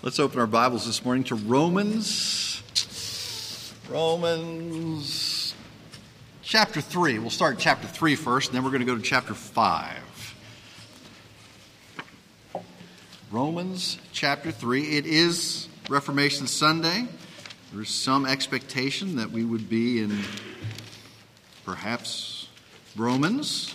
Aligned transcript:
Let's 0.00 0.20
open 0.20 0.38
our 0.38 0.46
Bibles 0.46 0.86
this 0.86 1.04
morning 1.04 1.24
to 1.24 1.34
Romans. 1.34 2.62
Romans 3.90 5.54
chapter 6.40 6.80
3. 6.80 7.18
We'll 7.18 7.30
start 7.30 7.58
chapter 7.58 7.88
3 7.88 8.14
first, 8.14 8.50
and 8.50 8.56
then 8.56 8.62
we're 8.62 8.70
going 8.70 8.78
to 8.78 8.86
go 8.86 8.94
to 8.94 9.02
chapter 9.02 9.34
5. 9.34 10.36
Romans 13.32 13.98
chapter 14.12 14.52
3. 14.52 14.98
It 14.98 15.04
is 15.04 15.66
Reformation 15.90 16.46
Sunday. 16.46 17.08
There's 17.74 17.90
some 17.90 18.24
expectation 18.24 19.16
that 19.16 19.32
we 19.32 19.44
would 19.44 19.68
be 19.68 20.00
in 20.00 20.16
perhaps 21.64 22.48
Romans. 22.94 23.74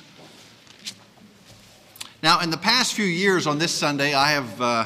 Now, 2.23 2.39
in 2.39 2.49
the 2.49 2.57
past 2.57 2.93
few 2.93 3.03
years 3.03 3.45
on 3.45 3.57
this 3.57 3.73
Sunday, 3.73 4.13
I 4.13 4.31
have. 4.31 4.61
Uh, 4.61 4.85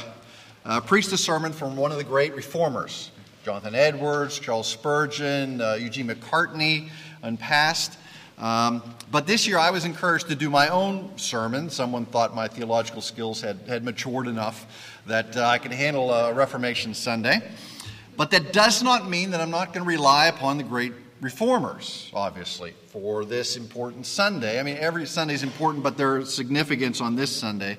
uh, 0.68 0.82
preached 0.82 1.12
a 1.14 1.18
sermon 1.18 1.54
from 1.54 1.78
one 1.78 1.92
of 1.92 1.98
the 1.98 2.04
great 2.04 2.36
reformers 2.36 3.12
Jonathan 3.44 3.74
Edwards, 3.74 4.38
Charles 4.38 4.68
Spurgeon, 4.68 5.62
uh, 5.62 5.76
Eugene 5.76 6.10
McCartney, 6.10 6.90
and 7.24 7.40
past. 7.40 7.98
Um, 8.38 8.84
but 9.10 9.26
this 9.26 9.48
year 9.48 9.58
I 9.58 9.72
was 9.72 9.86
encouraged 9.86 10.28
to 10.28 10.36
do 10.36 10.50
my 10.50 10.68
own 10.68 11.18
sermon. 11.18 11.70
Someone 11.70 12.06
thought 12.06 12.36
my 12.36 12.50
theological 12.50 13.02
skills 13.02 13.40
had, 13.40 13.58
had 13.66 13.86
matured 13.86 14.28
enough 14.28 15.00
that 15.08 15.38
uh, 15.38 15.46
I 15.46 15.60
could 15.60 15.72
handle 15.72 16.12
a 16.12 16.34
Reformation 16.34 16.94
Sunday. 16.94 17.40
But 18.18 18.32
that 18.32 18.52
does 18.52 18.84
not 18.84 19.10
mean 19.10 19.32
that 19.32 19.40
I'm 19.40 19.50
not 19.50 19.74
going 19.74 19.86
to 19.86 19.90
rely 19.90 20.28
upon 20.28 20.58
the 20.58 20.64
great 20.64 20.92
reformers, 21.22 22.12
obviously, 22.14 22.74
for 22.88 23.24
this 23.24 23.56
important 23.56 24.06
Sunday. 24.06 24.60
I 24.60 24.64
mean, 24.64 24.78
every 24.78 25.06
Sunday 25.06 25.34
is 25.34 25.44
important, 25.44 25.84
but 25.84 25.96
there's 25.98 26.34
significance 26.34 27.00
on 27.00 27.16
this 27.16 27.34
Sunday. 27.34 27.78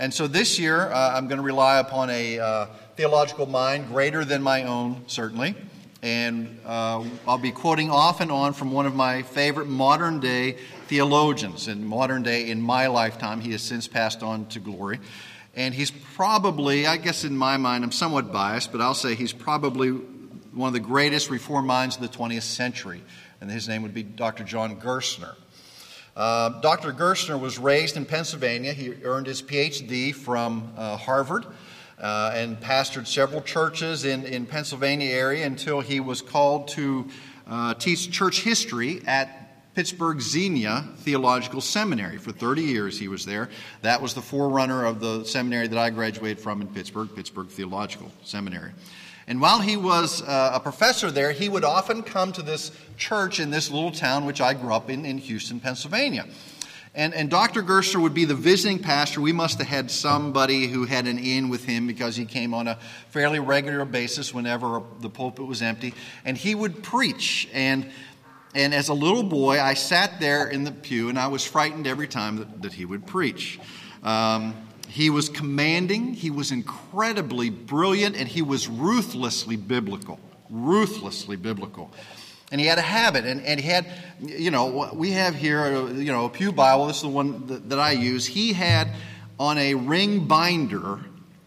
And 0.00 0.14
so 0.14 0.28
this 0.28 0.60
year, 0.60 0.92
uh, 0.92 1.16
I'm 1.16 1.26
going 1.26 1.38
to 1.38 1.42
rely 1.42 1.78
upon 1.80 2.08
a 2.10 2.38
uh, 2.38 2.66
theological 2.94 3.46
mind 3.46 3.88
greater 3.88 4.24
than 4.24 4.42
my 4.42 4.62
own, 4.62 5.02
certainly. 5.08 5.56
And 6.02 6.60
uh, 6.64 7.04
I'll 7.26 7.38
be 7.38 7.50
quoting 7.50 7.90
off 7.90 8.20
and 8.20 8.30
on 8.30 8.52
from 8.52 8.70
one 8.70 8.86
of 8.86 8.94
my 8.94 9.22
favorite 9.22 9.66
modern 9.66 10.20
day 10.20 10.56
theologians. 10.86 11.66
In 11.66 11.84
modern 11.84 12.22
day, 12.22 12.48
in 12.48 12.62
my 12.62 12.86
lifetime, 12.86 13.40
he 13.40 13.50
has 13.50 13.62
since 13.62 13.88
passed 13.88 14.22
on 14.22 14.46
to 14.46 14.60
glory. 14.60 15.00
And 15.56 15.74
he's 15.74 15.90
probably, 15.90 16.86
I 16.86 16.96
guess 16.96 17.24
in 17.24 17.36
my 17.36 17.56
mind, 17.56 17.82
I'm 17.82 17.90
somewhat 17.90 18.32
biased, 18.32 18.70
but 18.70 18.80
I'll 18.80 18.94
say 18.94 19.16
he's 19.16 19.32
probably 19.32 19.88
one 19.90 20.68
of 20.68 20.74
the 20.74 20.80
greatest 20.80 21.28
reform 21.28 21.66
minds 21.66 21.96
of 21.96 22.02
the 22.02 22.08
20th 22.08 22.42
century. 22.42 23.02
And 23.40 23.50
his 23.50 23.66
name 23.66 23.82
would 23.82 23.94
be 23.94 24.04
Dr. 24.04 24.44
John 24.44 24.80
Gerstner. 24.80 25.34
Uh, 26.18 26.48
Dr. 26.60 26.92
Gerstner 26.92 27.38
was 27.38 27.60
raised 27.60 27.96
in 27.96 28.04
Pennsylvania. 28.04 28.72
He 28.72 28.92
earned 29.04 29.28
his 29.28 29.40
PhD 29.40 30.12
from 30.12 30.72
uh, 30.76 30.96
Harvard 30.96 31.46
uh, 31.96 32.32
and 32.34 32.58
pastored 32.58 33.06
several 33.06 33.40
churches 33.40 34.04
in, 34.04 34.24
in 34.24 34.44
Pennsylvania 34.44 35.12
area 35.12 35.46
until 35.46 35.78
he 35.78 36.00
was 36.00 36.20
called 36.20 36.66
to 36.68 37.08
uh, 37.46 37.74
teach 37.74 38.10
church 38.10 38.42
history 38.42 39.00
at 39.06 39.74
Pittsburgh 39.76 40.20
Xenia 40.20 40.88
Theological 40.96 41.60
Seminary. 41.60 42.18
For 42.18 42.32
30 42.32 42.62
years 42.62 42.98
he 42.98 43.06
was 43.06 43.24
there. 43.24 43.48
That 43.82 44.02
was 44.02 44.14
the 44.14 44.22
forerunner 44.22 44.86
of 44.86 44.98
the 44.98 45.22
seminary 45.22 45.68
that 45.68 45.78
I 45.78 45.90
graduated 45.90 46.40
from 46.40 46.60
in 46.60 46.66
Pittsburgh, 46.66 47.14
Pittsburgh 47.14 47.46
Theological 47.46 48.10
Seminary. 48.24 48.72
And 49.28 49.42
while 49.42 49.60
he 49.60 49.76
was 49.76 50.22
uh, 50.22 50.52
a 50.54 50.60
professor 50.60 51.10
there, 51.10 51.32
he 51.32 51.50
would 51.50 51.62
often 51.62 52.02
come 52.02 52.32
to 52.32 52.40
this 52.40 52.72
church 52.96 53.38
in 53.38 53.50
this 53.50 53.70
little 53.70 53.92
town, 53.92 54.24
which 54.24 54.40
I 54.40 54.54
grew 54.54 54.72
up 54.72 54.88
in, 54.88 55.04
in 55.04 55.18
Houston, 55.18 55.60
Pennsylvania. 55.60 56.26
And, 56.94 57.12
and 57.12 57.28
Dr. 57.28 57.62
Gerstner 57.62 58.00
would 58.00 58.14
be 58.14 58.24
the 58.24 58.34
visiting 58.34 58.78
pastor. 58.78 59.20
We 59.20 59.32
must 59.32 59.58
have 59.58 59.68
had 59.68 59.90
somebody 59.90 60.66
who 60.66 60.86
had 60.86 61.06
an 61.06 61.18
in 61.18 61.50
with 61.50 61.66
him 61.66 61.86
because 61.86 62.16
he 62.16 62.24
came 62.24 62.54
on 62.54 62.68
a 62.68 62.78
fairly 63.10 63.38
regular 63.38 63.84
basis 63.84 64.32
whenever 64.32 64.82
the 65.00 65.10
pulpit 65.10 65.46
was 65.46 65.60
empty. 65.60 65.92
And 66.24 66.34
he 66.34 66.54
would 66.54 66.82
preach. 66.82 67.50
And, 67.52 67.90
and 68.54 68.72
as 68.72 68.88
a 68.88 68.94
little 68.94 69.22
boy, 69.22 69.60
I 69.60 69.74
sat 69.74 70.20
there 70.20 70.48
in 70.48 70.64
the 70.64 70.72
pew 70.72 71.10
and 71.10 71.18
I 71.18 71.26
was 71.26 71.44
frightened 71.44 71.86
every 71.86 72.08
time 72.08 72.36
that, 72.36 72.62
that 72.62 72.72
he 72.72 72.86
would 72.86 73.06
preach. 73.06 73.60
Um, 74.02 74.54
he 74.88 75.10
was 75.10 75.28
commanding, 75.28 76.14
he 76.14 76.30
was 76.30 76.50
incredibly 76.50 77.50
brilliant, 77.50 78.16
and 78.16 78.28
he 78.28 78.42
was 78.42 78.68
ruthlessly 78.68 79.56
biblical. 79.56 80.18
Ruthlessly 80.50 81.36
biblical. 81.36 81.90
And 82.50 82.60
he 82.60 82.66
had 82.66 82.78
a 82.78 82.82
habit, 82.82 83.26
and, 83.26 83.42
and 83.42 83.60
he 83.60 83.68
had, 83.68 83.86
you 84.20 84.50
know, 84.50 84.90
we 84.94 85.10
have 85.12 85.34
here, 85.34 85.60
uh, 85.60 85.88
you 85.92 86.10
know, 86.10 86.24
a 86.24 86.30
Pew 86.30 86.52
Bible, 86.52 86.86
this 86.86 86.96
is 86.96 87.02
the 87.02 87.08
one 87.08 87.46
that, 87.48 87.68
that 87.68 87.78
I 87.78 87.92
use. 87.92 88.26
He 88.26 88.54
had 88.54 88.88
on 89.38 89.58
a 89.58 89.74
ring 89.74 90.24
binder, 90.24 91.00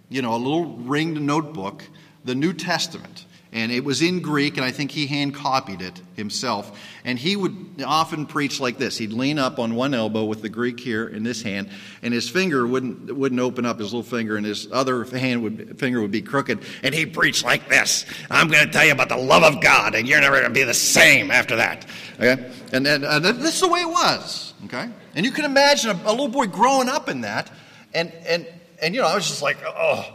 you 0.09 0.21
know, 0.21 0.35
a 0.35 0.37
little 0.37 0.77
ringed 0.77 1.19
notebook, 1.19 1.83
the 2.23 2.35
New 2.35 2.53
Testament 2.53 3.25
and 3.53 3.71
it 3.71 3.83
was 3.83 4.01
in 4.01 4.21
Greek, 4.21 4.55
and 4.55 4.65
I 4.65 4.71
think 4.71 4.91
he 4.91 5.07
hand 5.07 5.35
copied 5.35 5.81
it 5.81 6.01
himself. 6.15 6.79
And 7.03 7.19
he 7.19 7.35
would 7.35 7.83
often 7.85 8.25
preach 8.25 8.61
like 8.61 8.77
this. 8.77 8.97
He'd 8.97 9.11
lean 9.11 9.37
up 9.39 9.59
on 9.59 9.75
one 9.75 9.93
elbow 9.93 10.23
with 10.23 10.41
the 10.41 10.47
Greek 10.47 10.79
here 10.79 11.07
in 11.07 11.23
this 11.23 11.41
hand, 11.41 11.69
and 12.01 12.13
his 12.13 12.29
finger 12.29 12.65
wouldn't 12.65 13.13
wouldn't 13.13 13.41
open 13.41 13.65
up 13.65 13.79
his 13.79 13.93
little 13.93 14.03
finger, 14.03 14.37
and 14.37 14.45
his 14.45 14.71
other 14.71 15.03
hand 15.03 15.43
would 15.43 15.77
finger 15.77 16.01
would 16.01 16.11
be 16.11 16.21
crooked, 16.21 16.59
and 16.81 16.95
he'd 16.95 17.13
preach 17.13 17.43
like 17.43 17.67
this. 17.67 18.05
I'm 18.29 18.47
going 18.47 18.65
to 18.65 18.71
tell 18.71 18.85
you 18.85 18.93
about 18.93 19.09
the 19.09 19.17
love 19.17 19.43
of 19.43 19.61
God, 19.61 19.95
and 19.95 20.07
you're 20.07 20.21
never 20.21 20.37
going 20.39 20.53
to 20.53 20.59
be 20.59 20.63
the 20.63 20.73
same 20.73 21.29
after 21.29 21.57
that. 21.57 21.85
Okay, 22.19 22.51
and, 22.71 22.87
and, 22.87 23.03
this 23.25 23.55
is 23.55 23.61
the 23.61 23.67
way 23.67 23.81
it 23.81 23.89
was. 23.89 24.53
Okay, 24.65 24.87
and 25.13 25.25
you 25.25 25.31
can 25.31 25.43
imagine 25.43 25.89
a, 25.89 25.99
a 26.05 26.11
little 26.11 26.29
boy 26.29 26.45
growing 26.45 26.87
up 26.87 27.09
in 27.09 27.21
that, 27.21 27.51
and 27.93 28.13
and 28.25 28.47
and 28.81 28.95
you 28.95 29.01
know 29.01 29.07
I 29.07 29.15
was 29.15 29.27
just 29.27 29.41
like, 29.41 29.57
oh, 29.65 30.05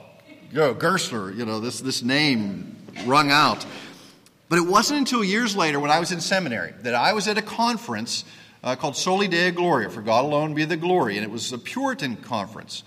go 0.54 0.74
Gerstner, 0.74 1.36
you 1.36 1.44
know 1.44 1.60
this 1.60 1.80
this 1.80 2.03
name 2.03 2.76
wrung 3.05 3.31
out. 3.31 3.67
But 4.49 4.59
it 4.59 4.67
wasn't 4.67 5.01
until 5.01 5.25
years 5.25 5.57
later, 5.57 5.81
when 5.81 5.91
I 5.91 5.99
was 5.99 6.12
in 6.12 6.21
seminary, 6.21 6.73
that 6.83 6.95
I 6.95 7.12
was 7.12 7.27
at 7.27 7.37
a 7.37 7.43
conference 7.43 8.25
uh, 8.62 8.77
called 8.77 8.97
Soli 8.97 9.29
Deo 9.29 9.51
Gloria, 9.51 9.91
for 9.91 10.03
God 10.03 10.25
alone 10.25 10.55
be 10.55 10.65
the 10.65 10.77
glory. 10.77 11.17
And 11.17 11.25
it 11.25 11.31
was 11.31 11.53
a 11.53 11.59
Puritan 11.59 12.17
conference. 12.17 12.84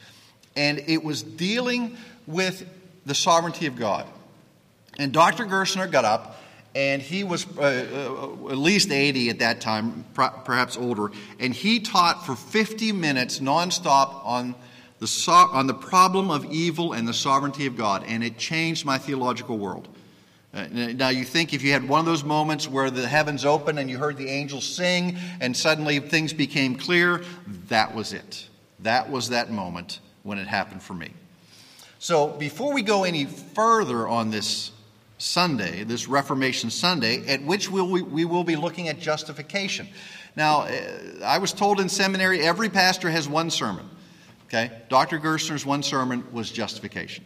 And 0.56 0.80
it 0.88 1.03
was 1.03 1.22
dealing 1.22 1.97
with 2.28 2.66
the 3.06 3.16
sovereignty 3.16 3.66
of 3.66 3.75
God. 3.75 4.06
And 4.97 5.12
Dr. 5.12 5.46
Gerstner 5.46 5.90
got 5.90 6.06
up, 6.06 6.41
and 6.76 7.02
he 7.02 7.24
was 7.24 7.46
uh, 7.58 7.62
uh, 7.62 8.52
at 8.52 8.58
least 8.58 8.91
80 8.91 9.30
at 9.30 9.40
that 9.40 9.62
time, 9.62 10.06
perhaps 10.14 10.78
older. 10.78 11.12
And 11.40 11.53
he 11.53 11.80
taught 11.80 12.26
for 12.26 12.36
50 12.36 12.91
minutes 12.91 13.40
nonstop 13.40 14.26
on 14.26 14.56
the, 15.00 15.08
so- 15.08 15.31
on 15.31 15.68
the 15.68 15.74
problem 15.74 16.30
of 16.30 16.46
evil 16.46 16.94
and 16.94 17.08
the 17.08 17.14
sovereignty 17.14 17.66
of 17.66 17.76
God. 17.76 18.03
And 18.06 18.24
it 18.24 18.38
changed 18.38 18.86
my 18.86 18.97
theological 18.97 19.58
world. 19.58 19.88
Uh, 20.51 20.65
now, 20.71 21.09
you 21.09 21.23
think 21.23 21.53
if 21.53 21.61
you 21.61 21.71
had 21.71 21.87
one 21.87 21.99
of 21.99 22.05
those 22.07 22.23
moments 22.23 22.67
where 22.67 22.89
the 22.89 23.07
heavens 23.07 23.45
opened 23.45 23.77
and 23.77 23.87
you 23.89 23.99
heard 23.99 24.17
the 24.17 24.27
angels 24.27 24.65
sing 24.65 25.15
and 25.39 25.55
suddenly 25.55 25.99
things 25.99 26.33
became 26.33 26.75
clear, 26.75 27.23
that 27.67 27.93
was 27.93 28.13
it. 28.13 28.47
That 28.79 29.11
was 29.11 29.29
that 29.29 29.51
moment 29.51 29.99
when 30.23 30.39
it 30.39 30.47
happened 30.47 30.81
for 30.81 30.95
me. 30.95 31.11
So, 31.99 32.29
before 32.29 32.73
we 32.73 32.81
go 32.81 33.03
any 33.03 33.25
further 33.25 34.07
on 34.07 34.31
this 34.31 34.71
Sunday, 35.19 35.83
this 35.83 36.07
Reformation 36.07 36.71
Sunday, 36.71 37.27
at 37.27 37.43
which 37.43 37.69
we'll, 37.69 37.89
we, 37.89 38.01
we 38.01 38.25
will 38.25 38.45
be 38.45 38.55
looking 38.55 38.87
at 38.87 38.99
justification. 38.99 39.87
Now, 40.35 40.61
uh, 40.61 40.71
I 41.23 41.37
was 41.37 41.51
told 41.51 41.79
in 41.79 41.89
seminary 41.89 42.41
every 42.41 42.69
pastor 42.69 43.09
has 43.09 43.27
one 43.27 43.51
sermon. 43.51 43.87
Okay? 44.47 44.71
Dr. 44.87 45.19
Gerstner's 45.19 45.66
one 45.66 45.83
sermon 45.83 46.25
was 46.31 46.49
justification. 46.49 47.25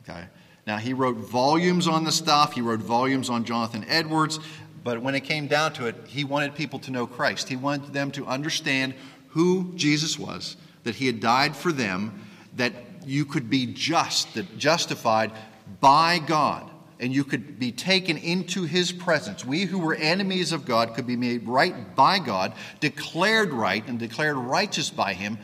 Okay? 0.00 0.24
Now, 0.66 0.76
he 0.76 0.92
wrote 0.92 1.16
volumes 1.16 1.88
on 1.88 2.04
the 2.04 2.12
stuff, 2.12 2.54
he 2.54 2.60
wrote 2.60 2.80
volumes 2.80 3.30
on 3.30 3.44
Jonathan 3.44 3.84
Edwards, 3.88 4.38
but 4.84 5.02
when 5.02 5.14
it 5.14 5.20
came 5.20 5.46
down 5.46 5.72
to 5.74 5.86
it, 5.86 5.96
he 6.06 6.24
wanted 6.24 6.54
people 6.54 6.78
to 6.80 6.90
know 6.90 7.06
Christ. 7.06 7.48
He 7.48 7.56
wanted 7.56 7.92
them 7.92 8.10
to 8.12 8.26
understand 8.26 8.94
who 9.28 9.72
Jesus 9.74 10.18
was, 10.18 10.56
that 10.84 10.94
he 10.94 11.06
had 11.06 11.20
died 11.20 11.56
for 11.56 11.72
them, 11.72 12.24
that 12.56 12.72
you 13.04 13.24
could 13.24 13.50
be 13.50 13.66
just, 13.66 14.34
that 14.34 14.58
justified 14.58 15.32
by 15.80 16.18
God, 16.18 16.70
and 16.98 17.14
you 17.14 17.24
could 17.24 17.58
be 17.58 17.72
taken 17.72 18.16
into 18.16 18.64
his 18.64 18.92
presence. 18.92 19.44
We 19.44 19.64
who 19.64 19.78
were 19.78 19.94
enemies 19.94 20.52
of 20.52 20.64
God 20.64 20.94
could 20.94 21.06
be 21.06 21.16
made 21.16 21.46
right 21.46 21.94
by 21.94 22.18
God, 22.18 22.52
declared 22.80 23.52
right 23.52 23.86
and 23.86 23.98
declared 23.98 24.36
righteous 24.36 24.90
by 24.90 25.14
him, 25.14 25.38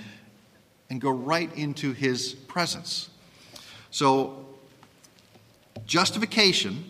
and 0.91 1.01
go 1.01 1.11
right 1.11 1.53
into 1.57 1.93
his 1.93 2.35
presence. 2.35 3.11
So 3.91 4.46
Justification, 5.87 6.85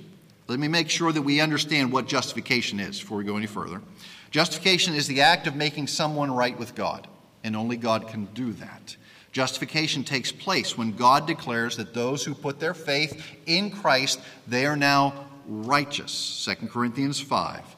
let 0.49 0.59
me 0.59 0.69
make 0.69 0.89
sure 0.89 1.13
that 1.13 1.23
we 1.23 1.41
understand 1.41 1.93
what 1.93 2.07
justification 2.07 2.81
is 2.81 2.99
before 2.99 3.19
we 3.19 3.25
go 3.25 3.37
any 3.37 3.47
further. 3.47 3.83
Justification 4.31 4.95
is 4.95 5.07
the 5.07 5.21
act 5.21 5.47
of 5.47 5.55
making 5.55 5.87
someone 5.87 6.31
right 6.31 6.59
with 6.59 6.75
God, 6.75 7.07
and 7.45 7.55
only 7.55 7.77
God 7.77 8.09
can 8.09 8.25
do 8.27 8.53
that. 8.55 8.97
Justification 9.33 10.03
takes 10.03 10.33
place 10.33 10.79
when 10.79 10.93
God 10.93 11.27
declares 11.27 11.77
that 11.77 11.93
those 11.93 12.25
who 12.25 12.35
put 12.35 12.59
their 12.59 12.73
faith 12.73 13.23
in 13.45 13.71
Christ, 13.71 14.19
they 14.49 14.65
are 14.65 14.77
now 14.77 15.27
righteous. 15.47 16.45
2 16.45 16.69
Corinthians 16.69 17.21
5. 17.21 17.77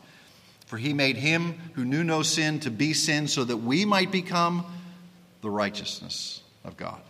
For 0.67 0.77
he 0.77 0.93
made 0.93 1.17
him 1.17 1.59
who 1.75 1.85
knew 1.85 2.05
no 2.05 2.23
sin 2.23 2.61
to 2.61 2.71
be 2.71 2.93
sin 2.93 3.27
so 3.27 3.43
that 3.43 3.57
we 3.57 3.85
might 3.85 4.13
become 4.13 4.65
the 5.41 5.51
righteousness 5.51 6.43
of 6.65 6.77
God. 6.77 7.01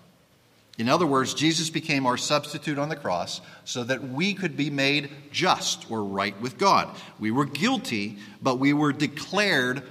In 0.79 0.89
other 0.89 1.07
words, 1.07 1.35
Jesus 1.35 1.71
became 1.71 2.07
our 2.07 2.17
substitute 2.17 2.79
on 2.79 2.89
the 2.89 2.95
cross 2.97 3.41
so 3.65 3.83
that 3.83 4.01
we 4.11 4.33
could 4.33 4.57
be 4.57 4.71
made 4.71 5.11
just 5.33 5.91
or 5.91 6.05
right 6.05 6.41
with 6.41 6.57
God. 6.57 6.89
We 7.19 7.33
were 7.33 7.45
guilty, 7.45 8.19
but 8.41 8.61
we 8.61 8.73
were 8.73 8.93
declared 8.93 9.83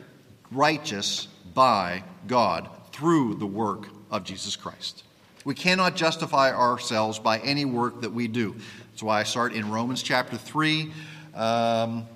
righteous 0.50 1.28
by 1.54 2.06
God 2.26 2.70
through 2.94 3.36
the 3.36 3.46
work 3.46 3.90
of 4.10 4.24
Jesus 4.24 4.56
Christ. 4.56 5.04
We 5.44 5.56
cannot 5.56 5.98
justify 5.98 6.54
ourselves 6.54 7.20
by 7.20 7.40
any 7.40 7.66
work 7.66 8.02
that 8.02 8.14
we 8.14 8.30
do. 8.30 8.56
That's 8.92 9.04
why 9.04 9.20
I 9.20 9.24
start 9.24 9.54
in 9.54 9.70
Romans 9.70 10.02
chapter 10.02 10.38
3. 10.38 10.92
Um, 11.36 12.08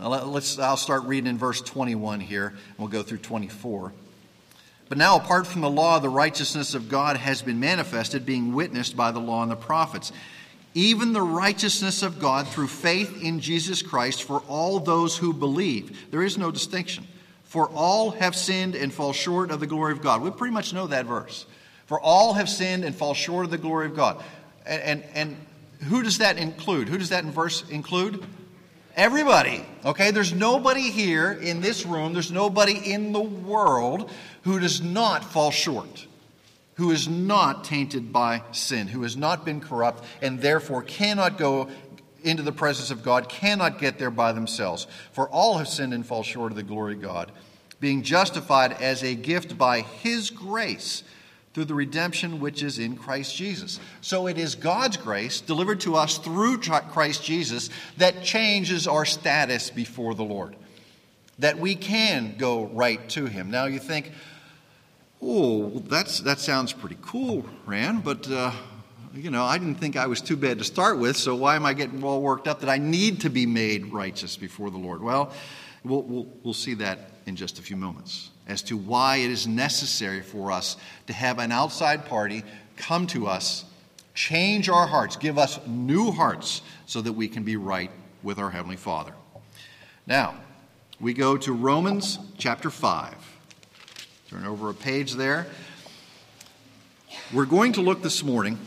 let's, 0.00 0.58
I'll 0.58 0.76
start 0.78 1.04
reading 1.04 1.28
in 1.28 1.38
verse 1.38 1.60
21 1.60 2.20
here, 2.20 2.48
and 2.48 2.78
we'll 2.78 2.88
go 2.88 3.02
through 3.02 3.18
24. 3.18 3.92
But 4.88 4.98
now, 4.98 5.16
apart 5.16 5.46
from 5.46 5.60
the 5.60 5.70
law, 5.70 5.98
the 5.98 6.08
righteousness 6.08 6.74
of 6.74 6.88
God 6.88 7.16
has 7.16 7.42
been 7.42 7.60
manifested, 7.60 8.24
being 8.24 8.54
witnessed 8.54 8.96
by 8.96 9.10
the 9.10 9.18
law 9.18 9.42
and 9.42 9.50
the 9.50 9.56
prophets. 9.56 10.12
Even 10.74 11.12
the 11.12 11.22
righteousness 11.22 12.02
of 12.02 12.18
God 12.18 12.48
through 12.48 12.68
faith 12.68 13.22
in 13.22 13.40
Jesus 13.40 13.82
Christ 13.82 14.22
for 14.22 14.40
all 14.48 14.80
those 14.80 15.16
who 15.16 15.32
believe. 15.32 16.10
There 16.10 16.22
is 16.22 16.38
no 16.38 16.50
distinction. 16.50 17.06
For 17.44 17.68
all 17.70 18.10
have 18.12 18.36
sinned 18.36 18.74
and 18.74 18.92
fall 18.92 19.12
short 19.12 19.50
of 19.50 19.60
the 19.60 19.66
glory 19.66 19.92
of 19.92 20.02
God. 20.02 20.22
We 20.22 20.30
pretty 20.30 20.52
much 20.52 20.72
know 20.72 20.86
that 20.86 21.06
verse. 21.06 21.46
For 21.86 21.98
all 22.00 22.34
have 22.34 22.48
sinned 22.48 22.84
and 22.84 22.94
fall 22.94 23.14
short 23.14 23.46
of 23.46 23.50
the 23.50 23.58
glory 23.58 23.86
of 23.86 23.96
God. 23.96 24.22
And, 24.66 24.82
and, 24.82 25.04
and 25.14 25.36
who 25.88 26.02
does 26.02 26.18
that 26.18 26.36
include? 26.36 26.88
Who 26.88 26.98
does 26.98 27.08
that 27.08 27.24
in 27.24 27.30
verse 27.30 27.68
include? 27.70 28.24
Everybody. 28.98 29.64
Okay? 29.84 30.10
There's 30.10 30.34
nobody 30.34 30.90
here 30.90 31.30
in 31.30 31.60
this 31.60 31.86
room, 31.86 32.14
there's 32.14 32.32
nobody 32.32 32.92
in 32.92 33.12
the 33.12 33.20
world 33.20 34.10
who 34.42 34.58
does 34.58 34.82
not 34.82 35.24
fall 35.24 35.52
short, 35.52 36.08
who 36.74 36.90
is 36.90 37.06
not 37.06 37.62
tainted 37.62 38.12
by 38.12 38.42
sin, 38.50 38.88
who 38.88 39.02
has 39.02 39.16
not 39.16 39.44
been 39.44 39.60
corrupt, 39.60 40.02
and 40.20 40.40
therefore 40.40 40.82
cannot 40.82 41.38
go 41.38 41.68
into 42.24 42.42
the 42.42 42.50
presence 42.50 42.90
of 42.90 43.04
God, 43.04 43.28
cannot 43.28 43.78
get 43.78 44.00
there 44.00 44.10
by 44.10 44.32
themselves. 44.32 44.88
For 45.12 45.28
all 45.28 45.58
have 45.58 45.68
sinned 45.68 45.94
and 45.94 46.04
fall 46.04 46.24
short 46.24 46.50
of 46.50 46.56
the 46.56 46.64
glory 46.64 46.94
of 46.94 47.00
God, 47.00 47.30
being 47.78 48.02
justified 48.02 48.72
as 48.72 49.04
a 49.04 49.14
gift 49.14 49.56
by 49.56 49.82
His 49.82 50.30
grace 50.30 51.04
through 51.54 51.64
the 51.64 51.74
redemption 51.74 52.40
which 52.40 52.62
is 52.62 52.78
in 52.78 52.96
Christ 52.96 53.36
Jesus. 53.36 53.80
So 54.00 54.26
it 54.26 54.38
is 54.38 54.54
God's 54.54 54.96
grace 54.96 55.40
delivered 55.40 55.80
to 55.80 55.96
us 55.96 56.18
through 56.18 56.58
Christ 56.58 57.24
Jesus 57.24 57.70
that 57.96 58.22
changes 58.22 58.86
our 58.86 59.04
status 59.04 59.70
before 59.70 60.14
the 60.14 60.24
Lord, 60.24 60.56
that 61.38 61.58
we 61.58 61.74
can 61.74 62.36
go 62.38 62.66
right 62.66 63.08
to 63.10 63.26
Him. 63.26 63.50
Now 63.50 63.64
you 63.64 63.78
think, 63.78 64.12
oh, 65.22 65.80
that's, 65.80 66.20
that 66.20 66.38
sounds 66.38 66.72
pretty 66.72 66.98
cool, 67.02 67.44
Rand, 67.66 68.04
but. 68.04 68.30
Uh, 68.30 68.52
you 69.14 69.30
know, 69.30 69.42
I 69.42 69.56
didn't 69.58 69.76
think 69.76 69.96
I 69.96 70.06
was 70.06 70.20
too 70.20 70.36
bad 70.36 70.58
to 70.58 70.64
start 70.64 70.98
with, 70.98 71.16
so 71.16 71.34
why 71.34 71.56
am 71.56 71.64
I 71.64 71.72
getting 71.72 72.04
all 72.04 72.20
worked 72.20 72.46
up 72.46 72.60
that 72.60 72.68
I 72.68 72.76
need 72.76 73.22
to 73.22 73.30
be 73.30 73.46
made 73.46 73.92
righteous 73.92 74.36
before 74.36 74.70
the 74.70 74.76
Lord? 74.76 75.02
Well, 75.02 75.32
we'll, 75.82 76.02
we'll, 76.02 76.26
we'll 76.44 76.54
see 76.54 76.74
that 76.74 77.12
in 77.26 77.34
just 77.34 77.58
a 77.58 77.62
few 77.62 77.76
moments 77.76 78.30
as 78.48 78.62
to 78.62 78.76
why 78.76 79.16
it 79.16 79.30
is 79.30 79.46
necessary 79.46 80.22
for 80.22 80.50
us 80.50 80.76
to 81.06 81.12
have 81.12 81.38
an 81.38 81.52
outside 81.52 82.06
party 82.06 82.42
come 82.76 83.06
to 83.08 83.26
us, 83.26 83.64
change 84.14 84.68
our 84.68 84.86
hearts, 84.86 85.16
give 85.16 85.38
us 85.38 85.60
new 85.66 86.10
hearts 86.10 86.62
so 86.86 87.02
that 87.02 87.12
we 87.12 87.28
can 87.28 87.44
be 87.44 87.56
right 87.56 87.90
with 88.22 88.38
our 88.38 88.50
Heavenly 88.50 88.76
Father. 88.76 89.12
Now, 90.06 90.34
we 91.00 91.12
go 91.12 91.36
to 91.36 91.52
Romans 91.52 92.18
chapter 92.38 92.70
5. 92.70 93.14
Turn 94.30 94.44
over 94.44 94.70
a 94.70 94.74
page 94.74 95.12
there. 95.12 95.46
We're 97.32 97.46
going 97.46 97.72
to 97.74 97.82
look 97.82 98.02
this 98.02 98.24
morning 98.24 98.58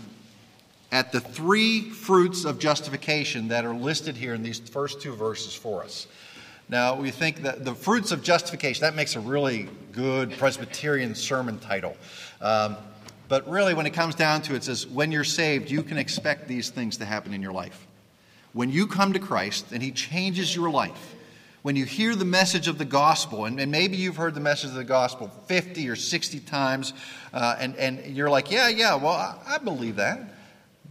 at 0.92 1.12
the 1.12 1.20
three 1.20 1.90
fruits 1.90 2.46
of 2.46 2.60
justification 2.60 3.48
that 3.48 3.66
are 3.66 3.74
listed 3.74 4.16
here 4.16 4.34
in 4.34 4.44
these 4.44 4.60
first 4.60 5.02
two 5.02 5.14
verses 5.14 5.54
for 5.56 5.84
us. 5.84 6.08
Now, 6.72 6.96
we 6.96 7.12
think 7.12 7.44
that 7.44 7.64
the 7.64 7.76
fruits 7.76 8.12
of 8.12 8.24
justification, 8.24 8.82
that 8.82 8.96
makes 8.96 9.16
a 9.16 9.20
really 9.20 9.70
good 9.92 10.32
Presbyterian 10.38 11.14
sermon 11.14 11.60
title. 11.60 11.96
Um, 12.42 12.78
but 13.28 13.48
really, 13.48 13.74
when 13.74 13.86
it 13.86 13.92
comes 13.92 14.16
down 14.16 14.42
to 14.44 14.54
it, 14.54 14.58
it 14.58 14.64
says, 14.64 14.88
when 14.88 15.12
you're 15.12 15.24
saved, 15.24 15.70
you 15.70 15.84
can 15.84 15.98
expect 15.98 16.48
these 16.48 16.70
things 16.70 16.98
to 16.98 17.06
happen 17.06 17.34
in 17.34 17.42
your 17.42 17.52
life. 17.52 17.86
When 18.54 18.72
you 18.72 18.88
come 18.88 19.14
to 19.14 19.20
Christ 19.20 19.72
and 19.72 19.84
He 19.84 19.92
changes 19.92 20.56
your 20.56 20.70
life, 20.70 21.16
when 21.62 21.76
you 21.76 21.86
hear 21.86 22.16
the 22.16 22.26
message 22.26 22.68
of 22.68 22.78
the 22.78 22.86
gospel, 22.86 23.46
and, 23.46 23.60
and 23.60 23.72
maybe 23.72 23.98
you've 23.98 24.16
heard 24.16 24.34
the 24.34 24.42
message 24.42 24.70
of 24.72 24.76
the 24.76 24.84
gospel 24.84 25.28
50 25.28 25.88
or 25.88 25.96
60 25.96 26.40
times, 26.40 26.94
uh, 27.34 27.56
and, 27.60 27.76
and 27.76 28.16
you're 28.16 28.30
like, 28.30 28.50
yeah, 28.50 28.70
yeah, 28.70 28.96
well, 28.96 29.14
I, 29.14 29.38
I 29.46 29.58
believe 29.60 29.98
that 29.98 30.22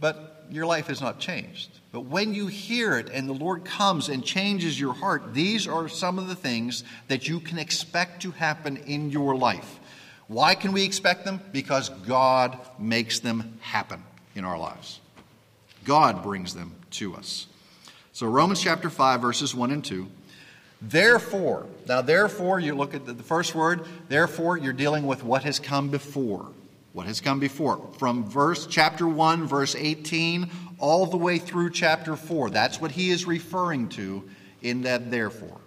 but 0.01 0.45
your 0.49 0.65
life 0.65 0.87
has 0.87 0.99
not 0.99 1.19
changed. 1.19 1.69
But 1.91 2.05
when 2.05 2.33
you 2.33 2.47
hear 2.47 2.97
it 2.97 3.09
and 3.09 3.27
the 3.27 3.33
Lord 3.33 3.65
comes 3.65 4.07
and 4.07 4.23
changes 4.23 4.79
your 4.79 4.93
heart, 4.93 5.33
these 5.33 5.67
are 5.67 5.89
some 5.89 6.17
of 6.17 6.27
the 6.27 6.35
things 6.35 6.83
that 7.09 7.27
you 7.27 7.39
can 7.41 7.59
expect 7.59 8.21
to 8.21 8.31
happen 8.31 8.77
in 8.77 9.09
your 9.09 9.35
life. 9.35 9.79
Why 10.27 10.55
can 10.55 10.71
we 10.71 10.83
expect 10.83 11.25
them? 11.25 11.41
Because 11.51 11.89
God 11.89 12.57
makes 12.79 13.19
them 13.19 13.59
happen 13.59 14.01
in 14.35 14.45
our 14.45 14.57
lives. 14.57 15.01
God 15.83 16.23
brings 16.23 16.53
them 16.53 16.75
to 16.91 17.15
us. 17.15 17.47
So, 18.13 18.27
Romans 18.27 18.61
chapter 18.61 18.89
5, 18.89 19.21
verses 19.21 19.53
1 19.53 19.71
and 19.71 19.83
2. 19.83 20.07
Therefore, 20.81 21.65
now, 21.87 22.01
therefore, 22.01 22.59
you 22.59 22.75
look 22.75 22.93
at 22.93 23.05
the 23.05 23.15
first 23.15 23.53
word, 23.53 23.85
therefore, 24.07 24.57
you're 24.57 24.73
dealing 24.73 25.05
with 25.05 25.23
what 25.23 25.43
has 25.43 25.59
come 25.59 25.89
before 25.89 26.47
what 26.93 27.05
has 27.05 27.21
come 27.21 27.39
before 27.39 27.79
from 27.97 28.23
verse 28.25 28.67
chapter 28.67 29.07
1 29.07 29.47
verse 29.47 29.75
18 29.75 30.49
all 30.81 31.05
the 31.05 31.17
way 31.17 31.37
through 31.37 31.69
chapter 31.69 32.15
4 32.15 32.49
that's 32.49 32.81
what 32.81 32.91
he 32.91 33.09
is 33.09 33.25
referring 33.25 33.87
to 33.89 34.27
in 34.61 34.83
that 34.83 35.09
therefore. 35.09 35.57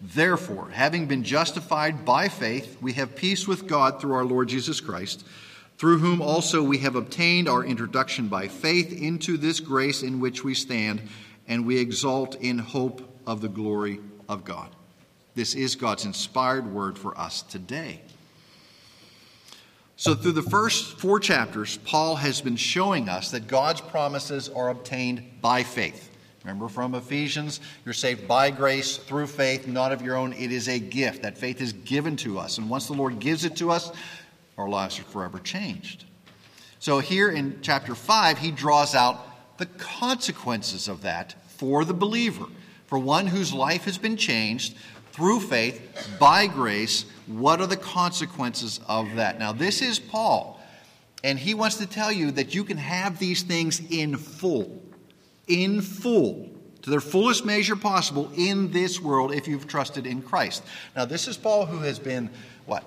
Therefore 0.00 0.70
having 0.70 1.06
been 1.06 1.22
justified 1.22 2.04
by 2.04 2.28
faith 2.28 2.78
we 2.80 2.94
have 2.94 3.14
peace 3.14 3.46
with 3.46 3.68
god 3.68 4.00
through 4.00 4.14
our 4.14 4.24
lord 4.24 4.48
jesus 4.48 4.80
christ 4.80 5.24
through 5.78 5.98
whom 5.98 6.22
also 6.22 6.62
we 6.62 6.78
have 6.78 6.96
obtained 6.96 7.48
our 7.48 7.64
introduction 7.64 8.28
by 8.28 8.48
faith 8.48 8.92
into 8.92 9.36
this 9.36 9.60
grace 9.60 10.02
in 10.02 10.20
which 10.20 10.44
we 10.44 10.54
stand 10.54 11.00
and 11.48 11.66
we 11.66 11.78
exult 11.78 12.34
in 12.36 12.58
hope 12.58 13.02
of 13.26 13.40
the 13.40 13.48
glory 13.48 13.98
of 14.28 14.44
god. 14.44 14.68
This 15.34 15.54
is 15.54 15.76
god's 15.76 16.04
inspired 16.04 16.72
word 16.72 16.98
for 16.98 17.16
us 17.18 17.42
today 17.42 18.00
so, 20.02 20.16
through 20.16 20.32
the 20.32 20.42
first 20.42 20.98
four 20.98 21.20
chapters, 21.20 21.76
Paul 21.84 22.16
has 22.16 22.40
been 22.40 22.56
showing 22.56 23.08
us 23.08 23.30
that 23.30 23.46
God's 23.46 23.80
promises 23.80 24.48
are 24.48 24.70
obtained 24.70 25.22
by 25.40 25.62
faith. 25.62 26.10
Remember 26.42 26.68
from 26.68 26.96
Ephesians, 26.96 27.60
you're 27.84 27.94
saved 27.94 28.26
by 28.26 28.50
grace 28.50 28.96
through 28.96 29.28
faith, 29.28 29.68
not 29.68 29.92
of 29.92 30.02
your 30.02 30.16
own. 30.16 30.32
It 30.32 30.50
is 30.50 30.66
a 30.66 30.80
gift. 30.80 31.22
That 31.22 31.38
faith 31.38 31.60
is 31.60 31.72
given 31.72 32.16
to 32.16 32.36
us. 32.40 32.58
And 32.58 32.68
once 32.68 32.88
the 32.88 32.94
Lord 32.94 33.20
gives 33.20 33.44
it 33.44 33.54
to 33.58 33.70
us, 33.70 33.92
our 34.58 34.68
lives 34.68 34.98
are 34.98 35.04
forever 35.04 35.38
changed. 35.38 36.04
So, 36.80 36.98
here 36.98 37.30
in 37.30 37.60
chapter 37.62 37.94
5, 37.94 38.38
he 38.38 38.50
draws 38.50 38.96
out 38.96 39.56
the 39.58 39.66
consequences 39.66 40.88
of 40.88 41.02
that 41.02 41.36
for 41.46 41.84
the 41.84 41.94
believer, 41.94 42.46
for 42.86 42.98
one 42.98 43.28
whose 43.28 43.54
life 43.54 43.84
has 43.84 43.98
been 43.98 44.16
changed 44.16 44.74
through 45.12 45.40
faith 45.40 46.16
by 46.18 46.46
grace 46.46 47.04
what 47.26 47.60
are 47.60 47.66
the 47.66 47.76
consequences 47.76 48.80
of 48.88 49.14
that? 49.16 49.38
Now, 49.38 49.52
this 49.52 49.80
is 49.80 49.98
Paul, 49.98 50.60
and 51.22 51.38
he 51.38 51.54
wants 51.54 51.76
to 51.76 51.86
tell 51.86 52.10
you 52.10 52.30
that 52.32 52.54
you 52.54 52.64
can 52.64 52.76
have 52.76 53.18
these 53.18 53.42
things 53.42 53.80
in 53.90 54.16
full, 54.16 54.82
in 55.46 55.80
full, 55.80 56.50
to 56.82 56.90
their 56.90 57.00
fullest 57.00 57.44
measure 57.44 57.76
possible 57.76 58.30
in 58.36 58.72
this 58.72 59.00
world 59.00 59.32
if 59.32 59.46
you've 59.46 59.68
trusted 59.68 60.06
in 60.06 60.20
Christ. 60.20 60.64
Now, 60.96 61.04
this 61.04 61.28
is 61.28 61.36
Paul 61.36 61.66
who 61.66 61.78
has 61.78 61.98
been, 61.98 62.28
what? 62.66 62.82